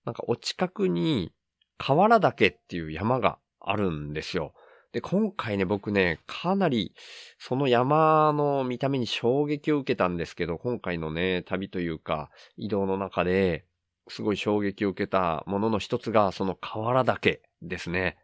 [0.04, 1.32] なんかお近くに
[1.78, 4.52] 河原岳っていう山があるんですよ。
[4.92, 6.94] で、今回ね、僕ね、かなり
[7.38, 13.64] その山の見た目に衝撃を受けたんですけど、今回のね、旅というか移動の中で、
[14.08, 18.18] すごい衝撃を受けたものの一つが、その河原岳ですね。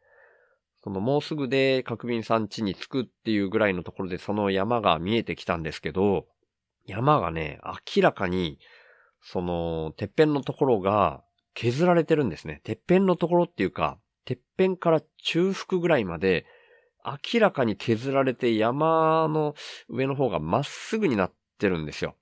[0.82, 6.26] そのもうすぐで角瓶さん家に着くっていうぐらいのところでその山が見えてきたんですけど、
[6.86, 7.60] 山がね、
[7.96, 8.58] 明らかに、
[9.22, 11.22] その、てっぺんのところが
[11.54, 12.60] 削られてるんですね。
[12.64, 16.46] てっぺんのところっていうか、てっぺんから中腹ぐらいまで、
[17.04, 19.54] 明らかに削られて山の
[19.88, 22.14] 上の方がまっすぐになってるんですよ。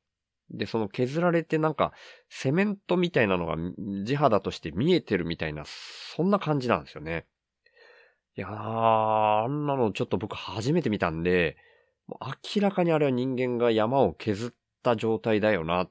[0.51, 1.93] で、その削られてなんか、
[2.29, 3.57] セメントみたいなのが
[4.05, 7.27] 地肌として見えてるみたいな、そんな感じなんですよね。
[8.37, 11.57] いやー、あんなのちょっと僕初めて見たんで、
[12.09, 14.51] 明らかにあれは人間が山を削っ
[14.83, 15.91] た状態だよなっ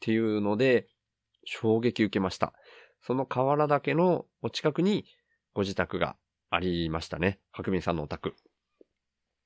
[0.00, 0.88] ていうので、
[1.44, 2.52] 衝撃受けました。
[3.02, 5.04] その河原岳のお近くに
[5.54, 6.16] ご自宅が
[6.50, 7.38] ありましたね。
[7.52, 8.34] 白民さんのお宅。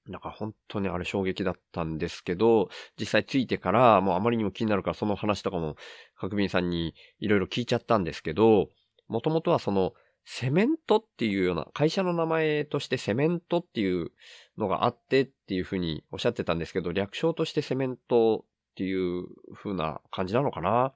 [0.06, 5.76] なんか本当にあれ衝撃だったんですけど、実際着いてからもうあまりにも気になるからその話とかも
[6.14, 8.70] 白民さんにいろいろ聞いちゃったんですけど、
[9.06, 9.92] もともとはその
[10.30, 14.12] セメントっていうような、会社の名前としてセメントっていう
[14.58, 20.92] のがあってっていうふうにおっしゃってたんですけど、略称としてセメントっていう風な感じなのかな？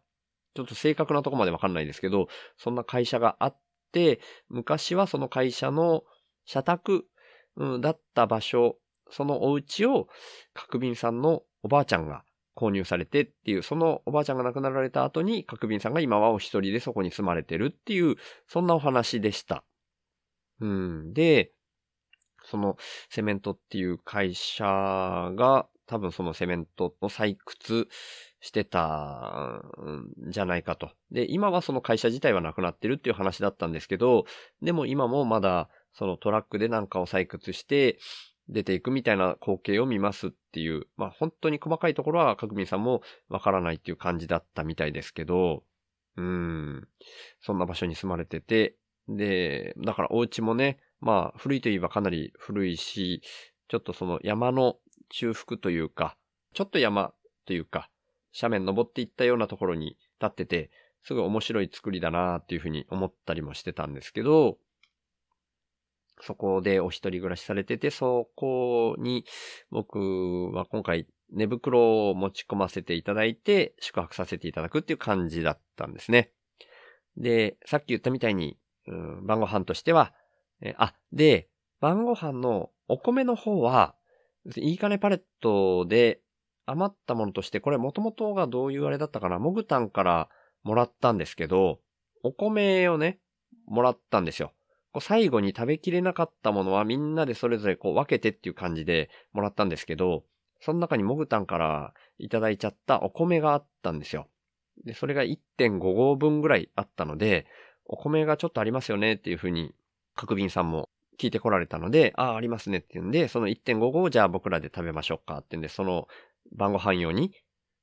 [0.54, 3.58] ちょっと正確なとこまでわかんないですけど、そんな会社があっ
[3.90, 6.02] て、昔はその会社の
[6.44, 7.06] 社宅、
[7.80, 8.76] だった場所、
[9.10, 10.08] そのお家を
[10.52, 12.22] 角瓶さんのおばあちゃんが
[12.56, 19.64] 購入されてっていう、そのおばあちゃんが亡くなられた後に、角瓶さんが今はお一人でそこに住まれてるっていう、そんなお話でした。
[20.60, 21.12] うん。
[21.12, 21.52] で、
[22.44, 22.76] その
[23.08, 27.88] セメントっていう会社が、多分そのセメントの採掘
[28.40, 30.90] してたんじゃないかと。
[31.10, 34.24] で、今はその会社自体はなくなってるっていう話だったんですけど、
[34.62, 37.98] でも今もまだそのトラックでなんかを採掘して、
[38.52, 45.64] 出ていくみたいな光景を見ますっていう、まあ本当に細かいところは角民さんもわからないっていう感じだったみたいですけど、
[46.16, 46.88] うん、
[47.40, 48.76] そんな場所に住まれてて、
[49.08, 53.22] で、だからお家もね、まあ古いといえばかなり古いし、
[53.68, 54.76] ちょっとその山の
[55.08, 56.16] 中腹というか、
[56.54, 57.12] ちょっと山
[57.46, 57.88] というか、
[58.38, 60.70] 斜面登っていったようなところに立ってて、
[61.02, 64.58] すごい面白い作りだなっていうふうに思ったりもしてたんですけど、
[66.20, 69.24] そこでお一人暮らしされてて、そこに
[69.70, 76.30] 僕は今回寝袋を持ち込ませていただいて宿泊させていただくっていう感じだったんですね。
[77.16, 80.14] で、さっき言ったみたいに、うん、晩ご飯としては、
[80.60, 81.48] えあ、で、
[81.80, 83.94] 晩ご飯のお米の方は、
[84.56, 86.20] いいかねパレットで
[86.66, 90.28] 余ったものとして、これもともとがどういうあれだったかな、モグタンから
[90.62, 91.80] もらったんですけど、
[92.22, 93.18] お米をね、
[93.66, 94.52] もらったんですよ。
[94.92, 100.24] こう最後に食べきれなかったものはみんなでそれぞれこう分けてっていう感じでもらったんですけど、
[100.60, 104.28] その中にモグタンからいただいちゃったお米があったんですよ。
[104.84, 107.46] で、それが1.5合分ぐらいあったので、
[107.84, 109.74] お米がちょっとありますよねっていうふうに、
[110.14, 116.06] 角瓶さんも聞いてこられたので、ああ、ありますねっていうんで、その1.5合をじゃあ僕らで食べましょうかってんで、その
[116.52, 117.32] 晩ご飯用に、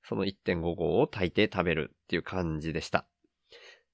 [0.04, 3.06] その1.5合を炊いて食べるっていう感じでした。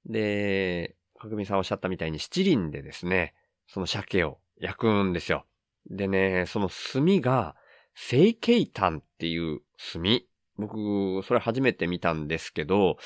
[0.06, 3.34] で、かぐみさんおっしゃったみたいに七輪でですね、
[3.68, 5.46] その鮭を焼くんですよ。
[5.90, 7.56] でね、その炭が、
[7.96, 9.62] 成形炭っていう
[9.94, 10.22] 炭。
[10.58, 12.98] 僕、それ初めて見たんですけど、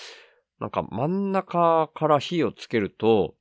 [0.59, 3.35] なんか真ん中から火をつけると、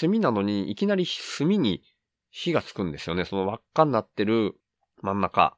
[0.00, 1.06] 炭なのにいきなり
[1.38, 1.82] 炭に
[2.30, 3.24] 火がつくんですよね。
[3.24, 4.54] その輪っかになってる
[5.02, 5.56] 真ん中。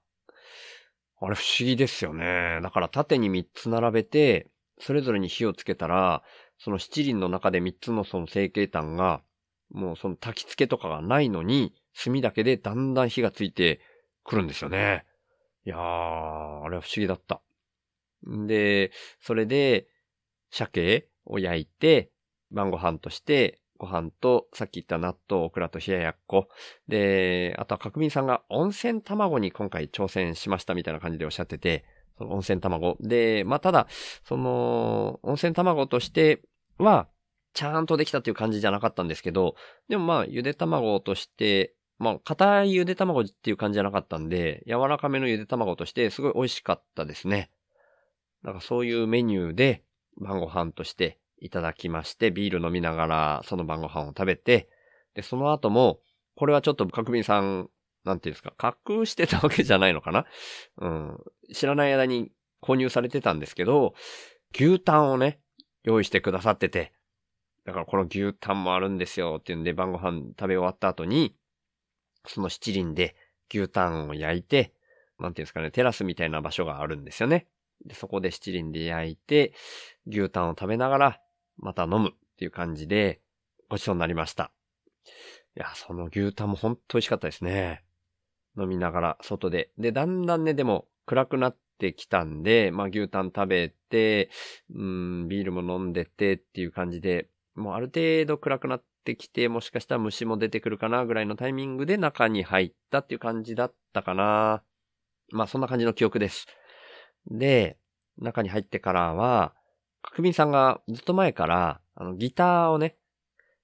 [1.21, 2.61] あれ不思議ですよね。
[2.63, 6.23] だから縦に3つ並べて、それぞれに火をつけたら、
[6.59, 9.23] その七輪の中で3つのその成形炭が、
[9.71, 13.81] もうその焚き付けとかがないのに、炭だけでだんだん火がついて
[14.25, 15.05] くるんですよね。
[15.67, 17.41] いやー、あれは不思議だった。
[18.29, 19.89] んで、それで、
[20.51, 22.11] 鮭を焼いて、
[22.51, 26.49] 晩ご飯としてご飯と、さっき言った納豆、オクラと冷ややっこ。
[26.89, 31.85] で、あとは角民さんが温泉卵に今回挑戦しましたみたいな感じでおっしゃってて、
[32.19, 32.97] その温泉卵。
[33.01, 33.87] で、まあ、ただ、
[34.25, 36.43] その、温泉卵として
[36.79, 37.09] は、
[37.55, 39.55] ちゃんとできたっていう感じじゃなかったんですけど、
[39.89, 47.51] でもまあ、ゆで卵として、まあ、硬いゆで卵っていう感じじゃなかったんで、柔らかめのゆで卵としてすごい美味しかったですね。
[48.43, 49.85] なんかそういうメニューで
[50.21, 54.69] 晩ご飯としていただきまして、ビール飲みながらその晩ご飯を食べて、
[55.15, 56.01] で、その後も、
[56.37, 57.71] これはちょっと角民さん、
[58.05, 60.27] なんていうんですか、隠してたわけじゃないのかな？
[60.79, 61.19] うん。
[61.53, 62.31] 知らない間に
[62.63, 63.95] 購入されてたんですけど、
[64.55, 65.41] 牛タンをね、
[65.83, 66.93] 用意してくださってて、
[67.65, 71.35] だからこの牛タンもあるんですよっていうんで晩ご飯食べ終わった後に、
[72.27, 73.17] その七輪で
[73.53, 74.75] 牛タンを焼いて、
[75.19, 77.47] なんていうんですかね、テラスみたいな場所があるんですよね。
[77.87, 79.55] で、そこで七輪で焼いて、
[80.07, 81.21] 牛タンを食べながら、
[81.59, 83.21] また飲むっていう感じで、
[83.69, 84.51] ごちそうになりました。
[85.57, 87.84] いや、その牛タンもほんと美味しかったですね。
[88.59, 89.71] 飲みながら、外で。
[89.79, 94.31] で、だんだんね、でも、暗くなってきたんで、まあ、牛タン食べて、
[94.75, 104.63] うん、ビールも飲んでてっていう感じで、もうある程度暗くなってきて、もしかしたら虫も出てくるかなぐらいのタイミングで中に入ったっていう感じだったかな。
[105.31, 106.47] まあ、そんな感じの記憶です。
[107.31, 107.79] で、
[108.19, 109.55] 中に入ってからは、
[110.03, 112.97] 国民さんがずっと前から、あの、ギターをね、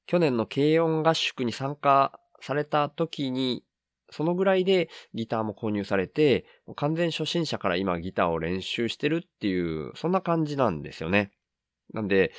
[0.06, 3.64] 去年の軽音合宿に参加された時に、
[4.10, 6.44] そのぐらいでギターも購入されて、
[6.76, 11.30] 完全初心者から今ギターを練習してるっていう、そんな感じなんですよね。
[11.92, 12.32] なんで、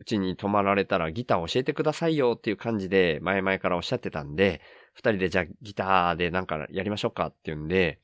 [0.00, 4.60] うちに泊まられたらギター教えてくださいよっていう感じで前々からおっしゃってたんで、
[4.94, 8.00] 二人でじゃあギターでなんかやりましょうかっていうんで、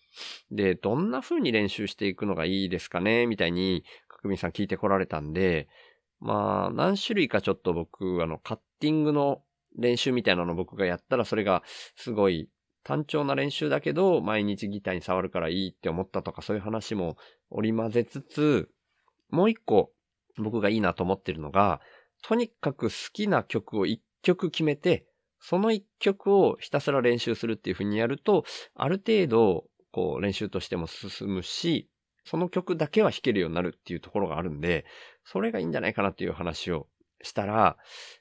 [0.50, 5.68] で、どんな風に練習していくのがいいですかねみたいに、角民さん聞いてこられたんで、
[6.20, 9.42] まあ、何種類かちょっと僕、あの、カッティングの
[9.76, 11.62] 練習みたいなの僕がやったら、それが
[11.96, 12.48] すごい
[12.88, 17.18] 単調な練習だけど、毎日ギターに触るからいいって思ったとか、そういう話も
[17.50, 18.70] 織り交ぜつつ、
[19.28, 19.92] もう一個
[20.38, 21.82] 僕がいいなと思ってるのが、
[22.22, 25.04] とにかく好きな曲を一曲決めて、
[25.38, 31.90] その一曲をひたすら練習するっていう風にやると、ある程度、こう練習としても進むし、
[32.24, 34.86] その曲だけは弾けるようになるっていうところがあるんで、
[35.26, 36.88] それがいいんじゃないかなっていう話を
[37.20, 37.76] したら、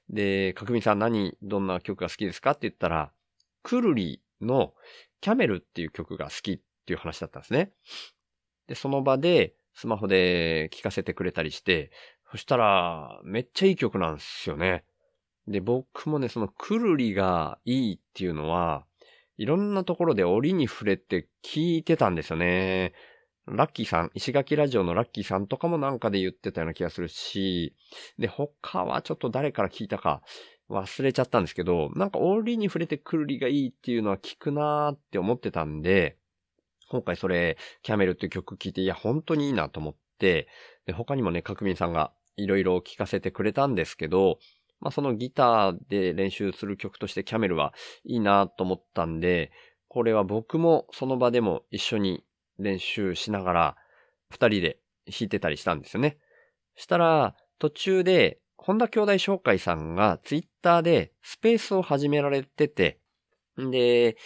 [0.10, 3.14] で、かくみさん何、どんな曲が好きですかって言ったら、
[3.64, 4.74] くるりの
[5.22, 7.72] キャメルっていう曲が好きっていう話だったんですね。
[8.68, 11.92] で、その場でスマホで聴かせてくれたりして、
[12.32, 14.84] そしたら、めっちゃいい曲なんですよね。
[15.48, 18.86] で、僕もね、そのくるりがいいっていうのは、
[19.38, 22.94] いろんなところで折に触れて聞いてたんですよね。
[23.46, 27.74] ラッキーさん、石垣ラジオのラッキーさんとかもなんかで言ってたような気がするし、
[28.18, 30.22] で、他はちょっと誰から聞いたか
[30.70, 36.18] 忘れちゃったんですけど、なんか折に触れてくるりがいいっていうのは聞くなーって思ってたんで、
[36.90, 40.48] 今回それ、キャメルっていう曲聞いて、いや、本当にいいなと思って、
[40.86, 44.40] で、他にもね、角民さんがいろいろ聞かせてくれたんですけど、
[44.80, 49.52] まあ、そのギターで練習する曲としてキャメルはいいなと思ったんで、
[49.88, 52.24] これは僕もその場でも一緒に
[52.60, 53.78] 練習しながら、
[54.30, 56.18] 二人で弾いてたりしたんですよね。
[56.76, 63.00] したら、途中で、本田兄弟紹介さんがツイッターでスペースを始められてて、
[63.62, 64.18] んで、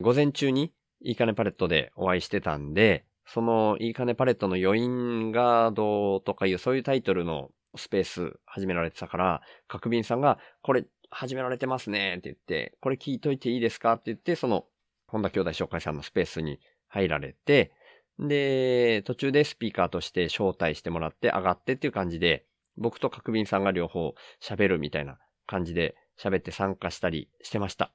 [0.00, 13.94] 午前中にいいかねパレットでお会いしてたんで、そのいいかねパレットの余韻ガードとかいうそういうタイトルのスペース始められてたから、角瓶さんが、これ始められてますねって言って、これ聞いといていいですか？
[13.94, 14.66] って言って、その、
[15.06, 16.58] 本田兄弟紹介さんのスペースに
[16.88, 17.72] 入られて、
[18.18, 22.46] で、途中でスピーカーとして招待してもらって上がってっていう感じで、
[22.76, 27.92] 僕と角瓶さんが両方喋るみたいな感じで喋って参加したりしてました。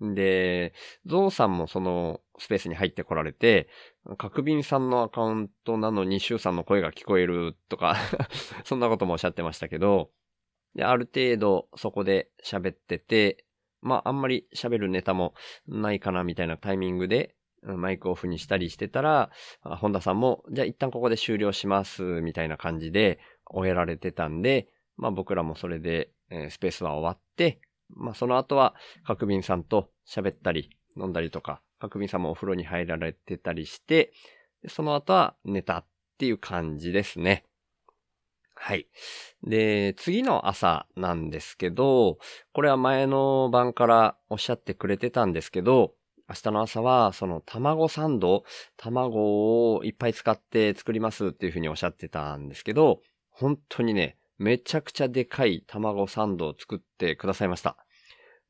[0.00, 0.74] で、
[1.06, 3.68] ゾウさんもそのスペースに入ってこられて、
[4.16, 7.96] 角瓶さんのアカウントなのにシュウさんの声が聞こえるとか
[8.64, 10.10] そんなこともおっしゃってましたけど、
[10.74, 13.44] で、ある程度そこで喋ってて、
[13.80, 15.34] まああんまり喋るネタも
[15.66, 19.30] ないかなみたいなタイミングでマイクオフにしたりしてたら、
[19.62, 23.18] 本田さんも、じゃあ一旦ここで終了します、みたいな感じで、
[23.50, 28.74] 終えられてたんで、まあ僕らもそれで、えスペースは終わって、まあその後は
[29.04, 34.12] 角瓶さんと喋ったり飲んだりとか、角瓶さんもお風呂に入られてたりして、
[34.68, 35.84] その後は寝たっ
[36.18, 37.44] ていう感じですね。
[38.60, 38.88] はい。
[39.44, 42.18] で、次の朝なんですけど、
[42.52, 45.94] これは前の晩からおっしゃってくれてたんですけど、
[46.28, 48.44] 明日の朝は、その卵サンド、
[48.76, 53.00] 卵をいっぱい使って作りますっていうふうにおっしゃってたんですけど、
[53.38, 57.76] 本当にね、めちゃくちゃでかい卵サンドを作ってくださいました。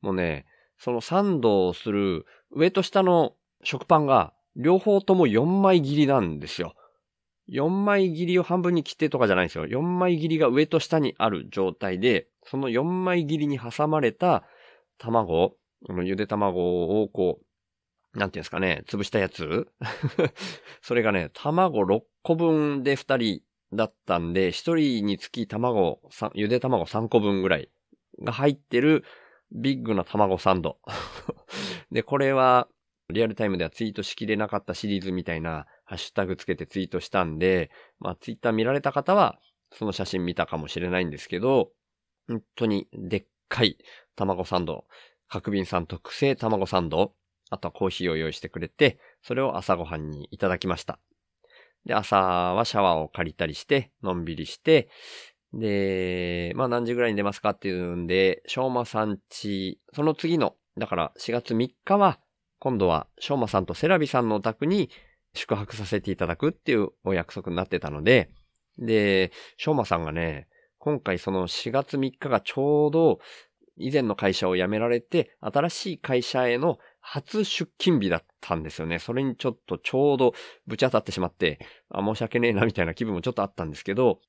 [0.01, 0.45] もうね、
[0.79, 6.73] そのサンドをする上と下の食パンが両方とも4枚切りなんですよ。
[7.51, 9.65] 4枚切りを半分に切ってとかじゃないんですよ。
[9.65, 14.43] 4枚切りが上と下にある状態で、その4枚切りに挟まれた
[14.97, 17.39] 卵、このゆで卵をこ
[18.15, 19.67] う、なんていうんですかね、潰したやつ？
[20.81, 26.01] それがね、卵6個分で2人だったんで、1人につき卵、
[26.33, 27.69] ゆで卵3個分ぐらい
[28.23, 29.03] が入ってる
[29.51, 30.77] ビッグな卵サンド。
[31.91, 32.67] で、これは、
[33.09, 39.39] リアルタイムではツイートしきれなかったシリーズみたいなハッシュタグつけてツイートしたんで、まあツイッター見られた方は、
[39.71, 41.71] その写真見たかもしれないんですけど、
[42.27, 43.77] 本当にでっかい
[44.15, 44.85] 卵サンド、
[45.27, 47.13] 角瓶さん特製卵サンド、
[47.49, 50.99] あとはコーヒーを用意してくれて、それを朝ごはんにいただきました。
[51.85, 54.89] で、朝はシャワーを借りたりして、のんびりして、
[55.53, 62.19] で、まあ何時ぐらいに出ますかっていうんで、しょうまさんち、その次の、だから4月3日は、
[62.59, 64.89] 今度はしょうまさんとセラビさんのお宅に
[65.33, 68.29] 宿泊させていただくっていうお約束になってたので、
[68.77, 73.19] で、しょうまさんがね、今回その4月3日がちょうど
[73.77, 78.99] 以前の会社を辞められて、新しい会社への初出勤日だったんですよね。
[78.99, 80.33] それにちょっとちょうど
[80.67, 84.19] ぶち当たってしまって、あ申し訳ねえなみたいな気分もちょっとあったんですけど、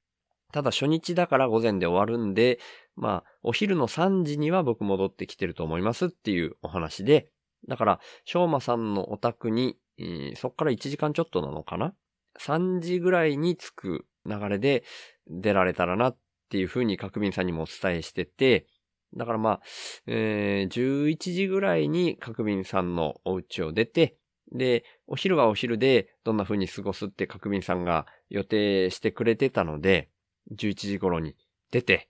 [0.52, 2.58] ただ初日だから午前で終わるんで、
[2.96, 7.30] まあ、お昼の3時には僕戻ってきてると思いますっていうお話で、
[7.68, 11.94] だから、しょうまさんのお宅に、えーそっから1時間ちょっとなのかな
[12.38, 14.82] ?3 時ぐらいに着く流れで
[15.26, 16.18] 出られたらなっ
[16.48, 18.66] ていうふうに角瓶さんにもお伝えしてて、
[19.14, 19.61] だからまあ、
[20.06, 24.16] えー11時ぐらいに角瓶さんのお家を出て、
[24.52, 30.11] で、お昼はお昼でどんな風に過ごすって角瓶さんが予定してくれてたので、
[30.52, 31.36] 11時頃に
[31.70, 32.08] 出て、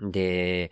[0.00, 0.70] で、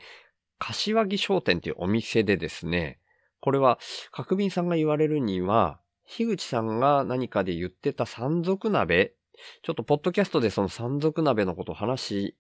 [0.58, 2.98] 柏木商店っていうお店でですね、
[3.40, 3.78] これは
[4.12, 9.14] 角瓶さんが言われるには、樋口さんが何かで言ってた山賊鍋
[9.62, 12.36] ちょっとポッドキャストでその山賊鍋のことを話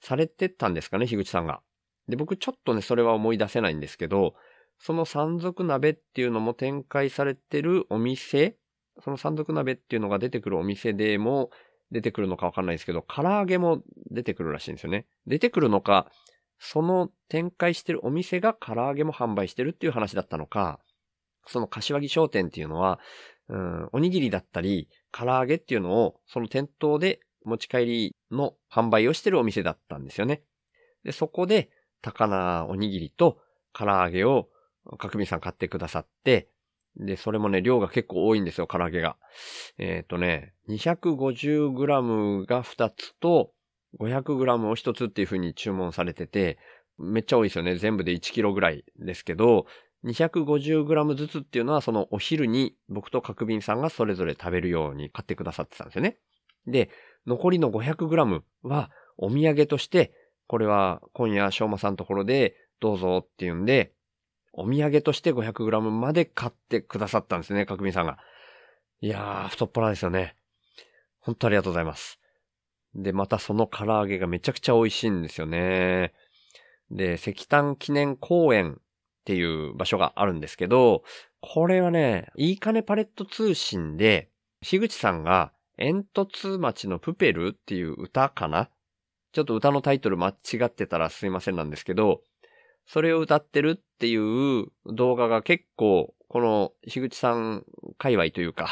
[0.00, 1.60] されてたんですかね、樋口さんが。
[2.08, 4.34] で、僕ちょっとね、それは思い出せないんですけど、
[4.78, 8.56] その山賊鍋っていうのも展開されてるお店、
[9.02, 11.50] その山賊鍋っていうのが出てくるお店でも
[11.90, 15.06] 出てくるのかわかんないですけど、唐揚げも出てくるらしいんですよね。
[15.26, 16.10] 出てくるのか、
[16.58, 20.80] その展開してるお店が唐揚げも販売してるっていう話だったのか、
[21.46, 22.98] その柏木商店っていうのは、
[23.48, 30.42] うん、おにぎりだったり、唐揚げっていうのを、その店頭で持ち帰りの販売をしてるお店だったんですよね。
[31.04, 31.70] で、そこで、
[32.04, 33.38] 高菜おにぎりと
[33.72, 34.48] 唐揚げを、
[34.98, 36.48] 角見さん買ってくださって、
[36.96, 39.16] で、それもね、量が結構多いんですよ、唐揚げが。
[39.78, 43.52] えっ、とね、250g が2つと、
[43.98, 46.58] 500g を1つっていう風に注文されてて、
[46.98, 47.76] めっちゃ多いですよね。
[47.76, 49.66] 全部で 1kg ぐらいですけど、
[50.04, 56.18] 250g ずつっていうのはそのお昼に僕と角瓶さんがそれぞれ食べるように買ってくださってたんですよね。
[56.66, 56.90] で、
[57.26, 60.12] 残りの 500g はお土産として、
[60.46, 63.92] これは今夜しょうまさんのところでどうぞっていうんで、
[64.52, 68.18] お土産として 500g まで買ってくださったんですね、角瓶さんが。
[69.00, 70.36] いやー、太っ腹ですよね。
[71.20, 72.20] 本当ありがとうございます。
[72.94, 76.12] で、またその唐揚げがめちゃくちゃ美味しいんですよね。
[76.90, 78.76] で、石炭記念公園っ
[79.24, 81.02] ていう場所があるんですけど、
[81.40, 84.30] これはね、いいかねパレット通信で、
[84.62, 88.68] 樋口さんが煙突町のプペルっていう歌かな
[89.34, 92.22] ちょっと歌のタイトル間違ってたらすいませんなんですけど、
[92.86, 97.64] それを歌ってるっていう動画が結構、この樋口さん
[97.98, 98.68] 界隈というか、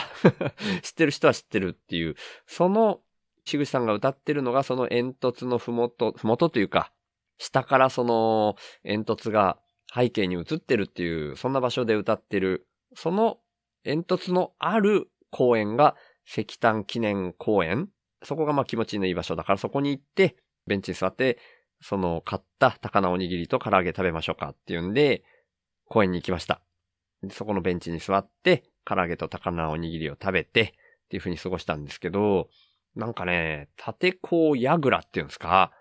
[0.83, 2.15] 知ってる人は知ってるっていう、
[2.47, 3.01] その
[3.45, 6.93] 樋口さんが歌ってるのがその煙突のふもと、ふもとというか、
[7.39, 8.55] 下からその
[8.85, 9.59] 煙突が
[9.93, 13.39] 背景に映ってるっていう、そんな場所で歌ってる、その
[13.83, 17.89] 煙突のある公園が石炭記念公園。
[18.23, 20.37] そこがまあ気持ちのいい場所だからそこに行って、
[20.67, 21.39] ベンチに座って、
[21.81, 25.25] その買った高菜おにぎりと唐揚げ食べましょうかっていうんで、
[25.87, 26.61] 公園に行きました。
[27.31, 32.49] そこのベンチに座って、唐揚げと高菜おにぎりを食べて、っていう風に過ごしたんですけど、
[32.97, 35.73] なんかね、縦甲矢倉っていうんですか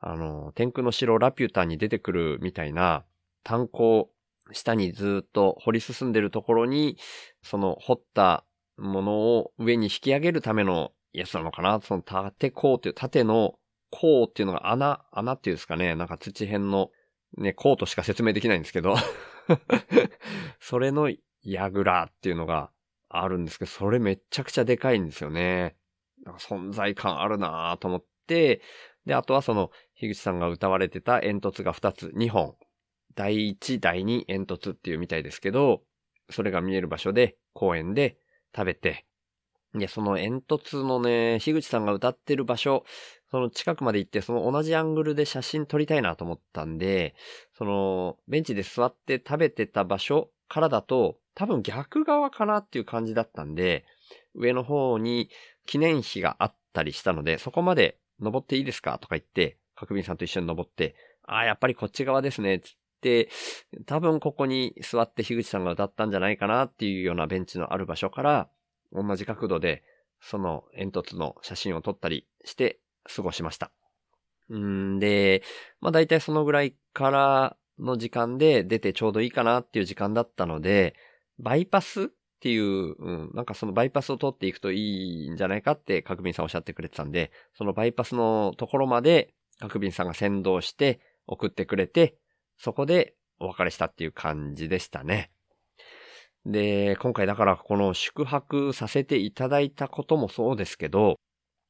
[0.00, 3.04] あの、天空の城ラピュタに出てくるみたいな、
[3.42, 4.10] 炭鉱、
[4.52, 6.96] 下にずっと掘り進んでるところに、
[7.42, 8.44] その掘った
[8.76, 13.58] ものを上に引き上げるためのやつなのかなその縦甲っていう、縦の
[13.90, 16.90] 甲っていうのが穴、穴っていうんですかねなんか土辺の
[17.36, 18.96] ね、甲としか説明できないんですけど
[20.60, 21.10] それの
[21.42, 22.70] 櫓っていうのが
[23.08, 25.76] あるんですけど、それめちゃくちゃでかいんですよね。
[26.38, 28.60] 存在感あるなぁと思って、
[29.06, 32.56] で、あとはその、樋口さんが歌われてた煙突が2つ、2本。
[33.14, 35.82] 第1、第2煙突っていうみたいですけど、
[36.30, 38.18] それが見える場所で、公園で
[38.54, 39.06] 食べて、
[39.74, 42.84] で、その煙突のね、樋口さんが歌ってる場所、
[43.30, 47.14] その近くまで行って、その同じアングルで写真撮りたいなと思ったんで、
[47.56, 53.84] その、ベンチで座って食べてた場所からだと、多分逆側かなっていう感じだったんで、
[54.34, 55.28] 上の方に
[55.66, 62.72] 記念碑があったりしたので、そこまで登っていいですかとか言って、角瓶さんと一緒に登って、ああ、やっぱりこっち側ですね、つっ
[63.02, 63.28] て、
[63.84, 68.48] 多分ここに座って樋口さんが歌ったんじゃないかなっていうようなベンチのある場所から、
[68.90, 69.84] 同じ角度で、
[70.20, 72.80] その煙突の写真を撮ったりして
[73.14, 73.70] 過ごしました。
[74.52, 75.42] んで、
[75.80, 80.94] まあ大体そのぐらいからの時間で出てちょうどいいかなっていう時間だったので、
[81.38, 82.06] バイパスっ
[82.40, 92.16] ていう、うん、なんかそのバイパスを通っていくといいんじゃないかって角瓶さんおっしゃってくれてたんで、そのバイパスのところまで角瓶さんが先導して送ってくれて、
[92.58, 95.30] そこでお別れしたっていう感じでしたね。
[96.46, 101.16] で、今回だからこの宿泊させていただいたこともそうですけど、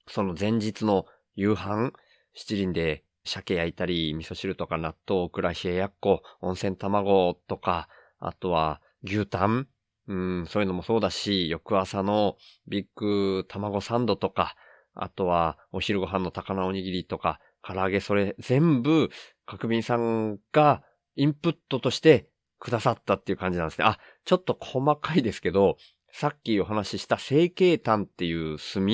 [0.06, 1.06] その前日の
[1.38, 1.92] 夕飯、
[2.34, 9.68] 七輪で鮭焼いたり、味噌汁とか納豆、オクラ冷ややっこ、温泉卵とか、あとは牛タン？
[10.08, 12.36] うん、そういうのもそうだし、翌朝の
[12.66, 14.56] ビッグ卵サンドとか、
[14.94, 19.10] あとはお昼ご飯の高菜おにぎりとか、唐揚げそれ全部、
[19.46, 20.82] 角瓶さんが
[21.14, 23.84] インプットとしてくださったっていう感じなんですね。
[23.84, 25.76] あ、ちょっと細かいですけど、
[26.10, 28.84] さっきお話しした成形炭っていう炭、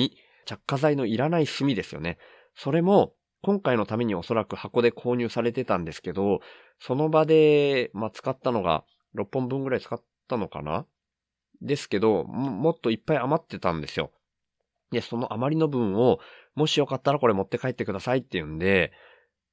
[0.45, 2.19] 着火剤のいらない炭ですよね。
[2.55, 6.39] それも、今回のためにおそらく箱で購入されてたんですけど、
[6.79, 8.83] その場で、まあ、使ったのが
[9.15, 10.85] 6本分ぐらい使ったのかな？
[11.61, 14.11] ですけども、もっといっぱい余ってたんですよ。
[14.91, 16.19] で、その余りの分を、
[16.55, 18.91] もしよかったらこれ持って帰ってくださいって言うんで、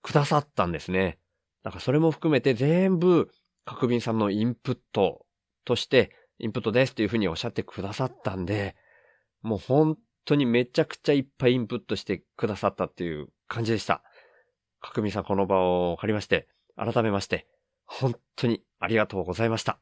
[0.03, 1.19] くださったんですね。
[1.63, 3.31] だからそれも含めて全部、
[3.65, 5.27] 角瓶さんのインプット
[5.65, 8.75] として、インプットですっていうふうにおっしゃってくださったんで、
[9.43, 14.03] もう本当にめちゃくちゃいっぱいインプットしてくださったっていう感じでした。
[14.81, 15.61] 角瓶さんこの場
[15.93, 17.47] を借りまして、改めまして、
[17.85, 19.79] 本当にありがとうございました。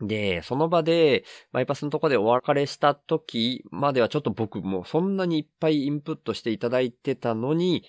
[0.00, 7.84] で、その場で、バイパスのとこでお別れした時まではちょっと僕もそんなにいっぱいインプットしていただいてたのに、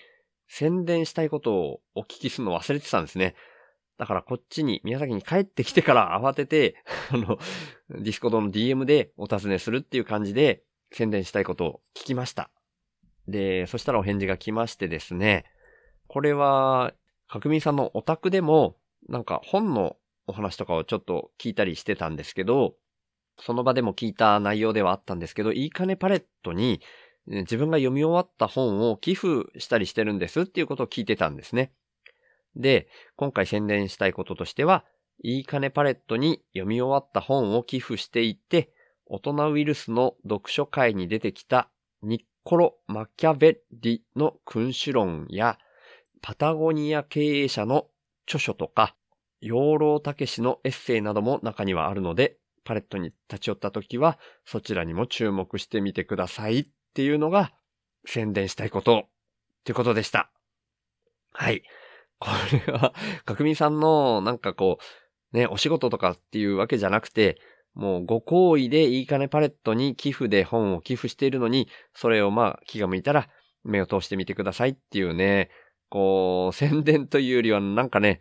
[0.48, 3.34] 宣伝したいことをお聞きするの忘れてたんですね。
[3.98, 6.76] だからこっちに、宮崎に帰ってきてから慌てて、
[7.10, 7.38] あの、
[7.90, 10.62] ディスコードの DM でお尋ねするっていう感じで
[10.96, 12.50] 宣伝したいことを聞きました。
[13.28, 15.44] で、そしたらお返事が来ましてですね、
[16.06, 16.94] これは、
[17.28, 18.76] 角民さんのお宅でも、
[19.08, 22.74] なんか本のお話とかをちょっと聞いたりしてたんですけど、
[23.38, 26.80] その場でも聞いた内容ではあったんですけど、いいかねパレットに
[27.26, 31.72] 自分が読み終わった本を寄付したりしてるんですっていうことを聞いてたんですね。
[32.54, 34.84] で、今回宣伝したいこととしては、
[35.22, 38.70] いいかねパレットに読み終わった本を寄付していって、
[39.08, 41.70] 大人ウイルスの読書会に出てきた
[42.02, 45.58] ニッコロ・マキャベリの君主論や、
[46.22, 47.86] パタゴニア経営者の
[48.26, 48.96] 著書とか、
[49.40, 57.52] 養老たけしのエッセイなども中にはあるので、パレットに立ち寄った時は、そちらにも注目してみてくださいっていうのが、
[58.06, 59.08] 宣伝したいことっ
[59.64, 60.30] てことでした。
[61.32, 61.62] はい。
[62.18, 62.30] こ
[62.66, 62.92] れは、
[63.24, 64.78] かくみさんの、なんかこ
[65.32, 67.40] う、ね、お仕事とかっていうわけじゃなくて、
[67.76, 73.28] もうご好意でいいかねパレットに寄付で本を寄付しているのに、それをまあ気が向いたら
[73.64, 75.50] 目を通してみてくださいっていうね、
[75.90, 78.18] こう、 宣伝というよりはなんかね、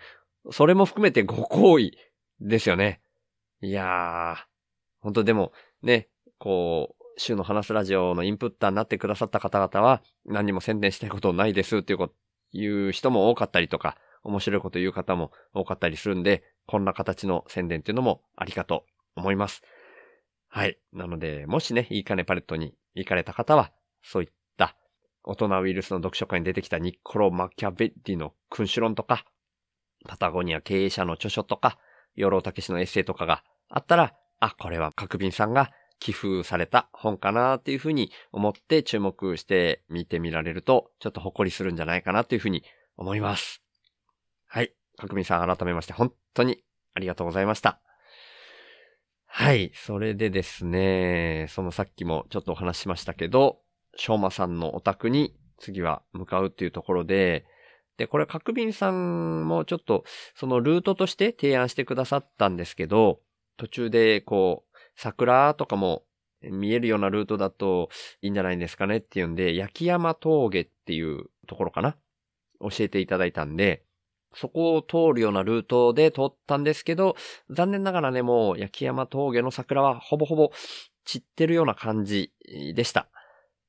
[0.52, 1.98] それも含めてご好意
[2.42, 3.02] ですよね。
[3.62, 4.44] いやー、
[5.00, 12.16] 本当でも、ね、こう、週の話すラジオのインプッターになってくださった方々は、何にも宣伝したいことないですっていうこと、
[12.52, 19.62] いう人も多かったりとか、面白いこと言う方も多かったりするんで、こんな形の宣伝っていうのもありかとう思います。
[20.48, 20.78] はい。
[20.94, 23.72] なので、もしね、いいかねパレットに行かれた方は、
[24.04, 24.76] そういった
[25.24, 29.26] 大人ウイルスの読書会に出てきたニッコロ・マキャベッリの君主論とか、
[30.08, 31.78] パタゴニア経営者の著書とか、
[32.16, 42.64] 養老たけしのエッセイとかがあったら、あ、これは角瓶さんが寄付された本かなっていうふうに思って注目して見てみられると、ちょっと誇りするんじゃないかなというふうに
[42.98, 43.62] 思います。
[44.46, 44.74] はい。
[44.98, 46.64] かくみさん改めまして本当に
[46.94, 47.80] ありがとうございました。
[49.38, 49.74] はい。
[49.76, 53.60] それでですね、そのさっきもちょっとお話しましたけど、
[53.98, 57.46] しょうまさんのお宅に次は向かうっていうところで、
[57.98, 60.06] で、これ、角瓶さんもちょっと、
[60.36, 63.20] そのルートとして提案してくださったんですけど、
[63.58, 66.04] 途中で、こう、桜とかも
[66.42, 67.90] 見えるようなルートだと
[68.22, 71.98] いいんじゃないんですかねっていうんで、焼山峠っていうところかな？
[72.62, 73.84] 教えていただいたんで、
[74.36, 77.16] そこを通るようなルートで通ったんですけど、
[77.50, 80.52] 残念ながらね、もう焼山峠の桜はほぼほぼ
[81.06, 82.32] 散ってるような感じ
[82.76, 83.08] でした。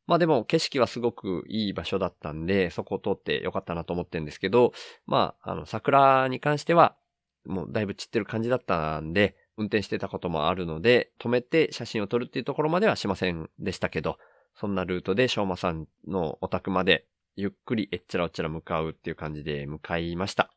[0.07, 4.73] まあでも景色はすごくいい場所だったんで、そこを通ってよかったなと思ってるんですけど、
[5.07, 6.97] まあ、あの、桜に関しては、
[7.45, 14.19] もうだいぶ散ってる感じだったんで、運転してたこともあるので、止めて写真を撮るっていうところまではしませんでしたけど、
[14.55, 17.07] そんなルートでしょうまさんのお宅まで
[17.37, 20.56] ゆっくりえっちらおっちら向かうっていう感じで向かいました。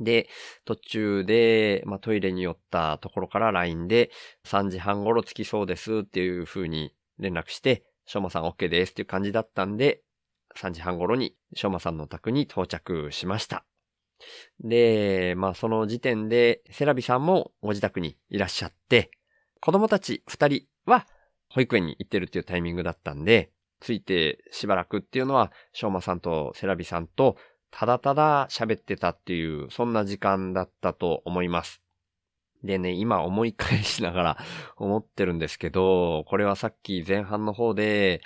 [0.00, 0.28] で、
[0.64, 4.10] 途中で、まあ、トイレに寄ったところから LINE で
[4.44, 10.02] 3時半頃着きそうですっていう風に連絡して、しょうまさん OK ですっていう感じだったんで、
[10.56, 13.64] 3時半頃にしょうまさんの宅に到着しました。
[14.60, 19.10] で、まあその時点でセラビさんもご自宅にいらっしゃって、
[19.60, 21.06] 子供たち2人は
[21.48, 27.36] 保育園に行ってるっていうタイミングだったんで、ついてしばらくっていうのは、しょうまさんとセラビさんと
[27.76, 31.82] ただただ喋ってたっていう、そんな時間だったと思います。
[32.62, 34.38] でね、今思い返しながら
[34.78, 38.22] 思ってるんですけど、これはさっき前半の方で、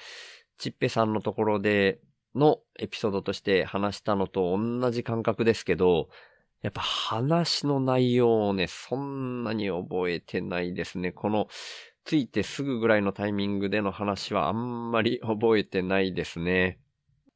[0.59, 1.99] ちっぺさんのところで
[2.34, 6.11] のエピソードとして話したのと同じ感覚ですけど、
[6.61, 11.11] やっぱ話の内容をね、そんなに覚えてないですね。
[11.11, 11.49] この、
[12.05, 16.78] ついてすぐぐらいのタイミングでの話はあんまり覚えてないですね。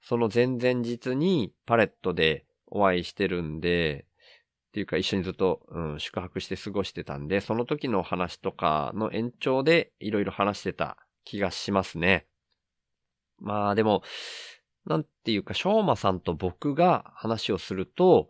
[0.03, 4.07] その前々日にパレットでお会いしてるんで、
[4.69, 12.27] っていうか一緒にずっと、うん、宿泊して過ごしてたんで、その時の話とかの延長でいろいろ話してた気がしますね。
[13.39, 14.03] まあでも、
[14.87, 18.29] なんていうか、しょうまさんと僕が話をすると、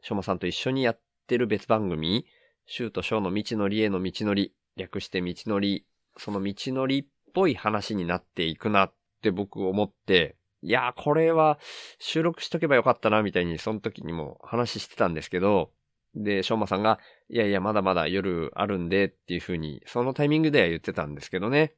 [0.00, 2.26] しょうまさんと一緒にやってる別番組、
[2.66, 7.04] シューとショーの道のりへの道のり、略して道のり、その道のりっ
[7.34, 11.58] ぽい話になっていくなって僕思って、いやー、これは
[11.98, 15.70] 収録しとけばよかったな、みたいに、その時にも話してたんですけど、
[16.14, 16.98] で、しょうまさんが、
[17.28, 21.74] いやいや、まだまだ夜あるんで、っていう風に、そのタイミングでは言ってたんですけどね。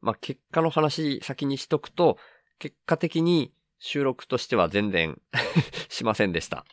[0.00, 2.18] まあ、結果の話先にしとくと、
[2.58, 5.20] 結果的に収録としては全然
[5.88, 6.64] しませんでした。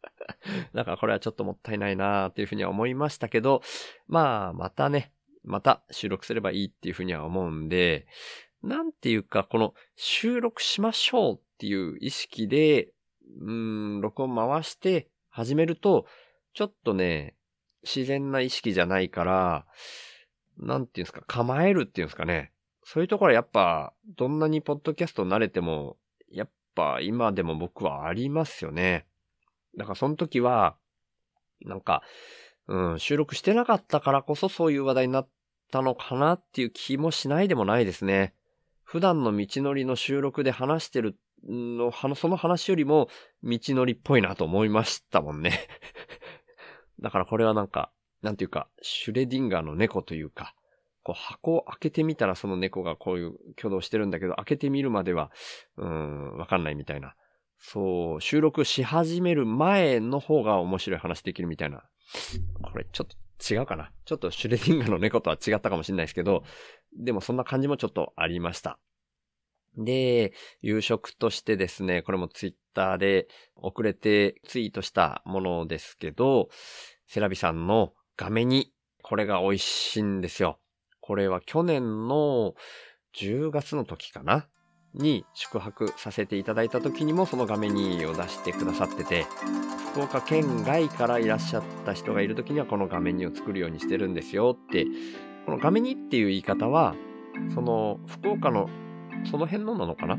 [0.74, 3.62] だからこれはちょっともったいないなーっていうふうには思いましたけど、
[4.06, 5.12] まあ、またね、
[5.44, 8.06] また収録すればいいっていうふうには思うんで、
[8.64, 12.88] なんていうか、この収録しましょうっていう意識で、
[13.40, 16.06] うん、録音回して始めると、
[16.54, 17.34] ちょっとね、
[17.82, 19.66] 自然な意識じゃないから、
[20.56, 22.52] なんていうんですか、構えるっていうんですかね。
[22.84, 25.98] そういうところはやっぱ、どんなにポッドキャスト慣れても、
[26.30, 29.06] やっぱ今でも僕はありますよね。
[29.76, 30.76] だからその時は、
[31.60, 32.02] なんか、
[32.66, 35.28] うん、収録してなかったからこそそういう話題になっ
[35.70, 38.32] たのかなっていう気もしないでもないですね。
[38.94, 41.18] 普段の道のりの収録で話してる
[41.48, 43.08] の、その話よりも
[43.42, 45.66] 道のりっぽいなと思いましたもんね
[47.02, 47.90] だからこれはなんか、
[48.22, 50.54] なんていうか、シュレディンガーの猫というか、
[51.02, 55.32] こう箱を開けてみたらその猫がこういう挙動してるんだけど、開けてみるまでは、
[55.76, 57.16] うん、わかんないみたいな。
[57.58, 61.82] そう、収録し始める前の方が面白い話できるみたいな。
[62.62, 63.16] これちょっと
[63.50, 63.90] 違うかな。
[64.04, 66.44] ちょっとシュレディンガの猫とは違ったかもしれないですけど、
[66.96, 68.78] でもそんな感じもちょっとありました。
[69.76, 70.32] で、
[70.62, 76.48] 夕食としてですね、これもツイッターで遅れてツイートしたものですけど、
[77.06, 78.72] セラビさんの画面に、
[79.02, 80.58] これが美味しいんですよ。
[81.00, 82.54] これは去年の
[83.14, 84.48] 10月の時かな
[84.94, 89.26] に宿泊させていただいた時にもその画面にを出してくださってて、
[89.92, 94.86] 福岡県外からいらっしゃった人がいる時にはこの画面にを作るようにしてるんですよって、
[95.46, 96.94] この画面にっていう言い方は、
[97.54, 98.70] その福岡の
[99.30, 100.18] その辺のなのかな？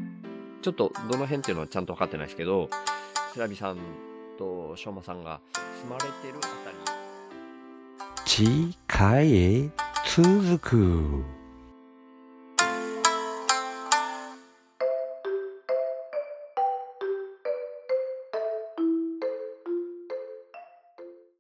[0.62, 2.70] ちょっとどの辺っていうのはちゃんと分かってないですけど、
[3.34, 3.78] セラビさん
[4.38, 6.78] としょうまさんが住まれてるあたり。
[8.26, 9.70] 次回へ
[10.06, 11.35] 続く。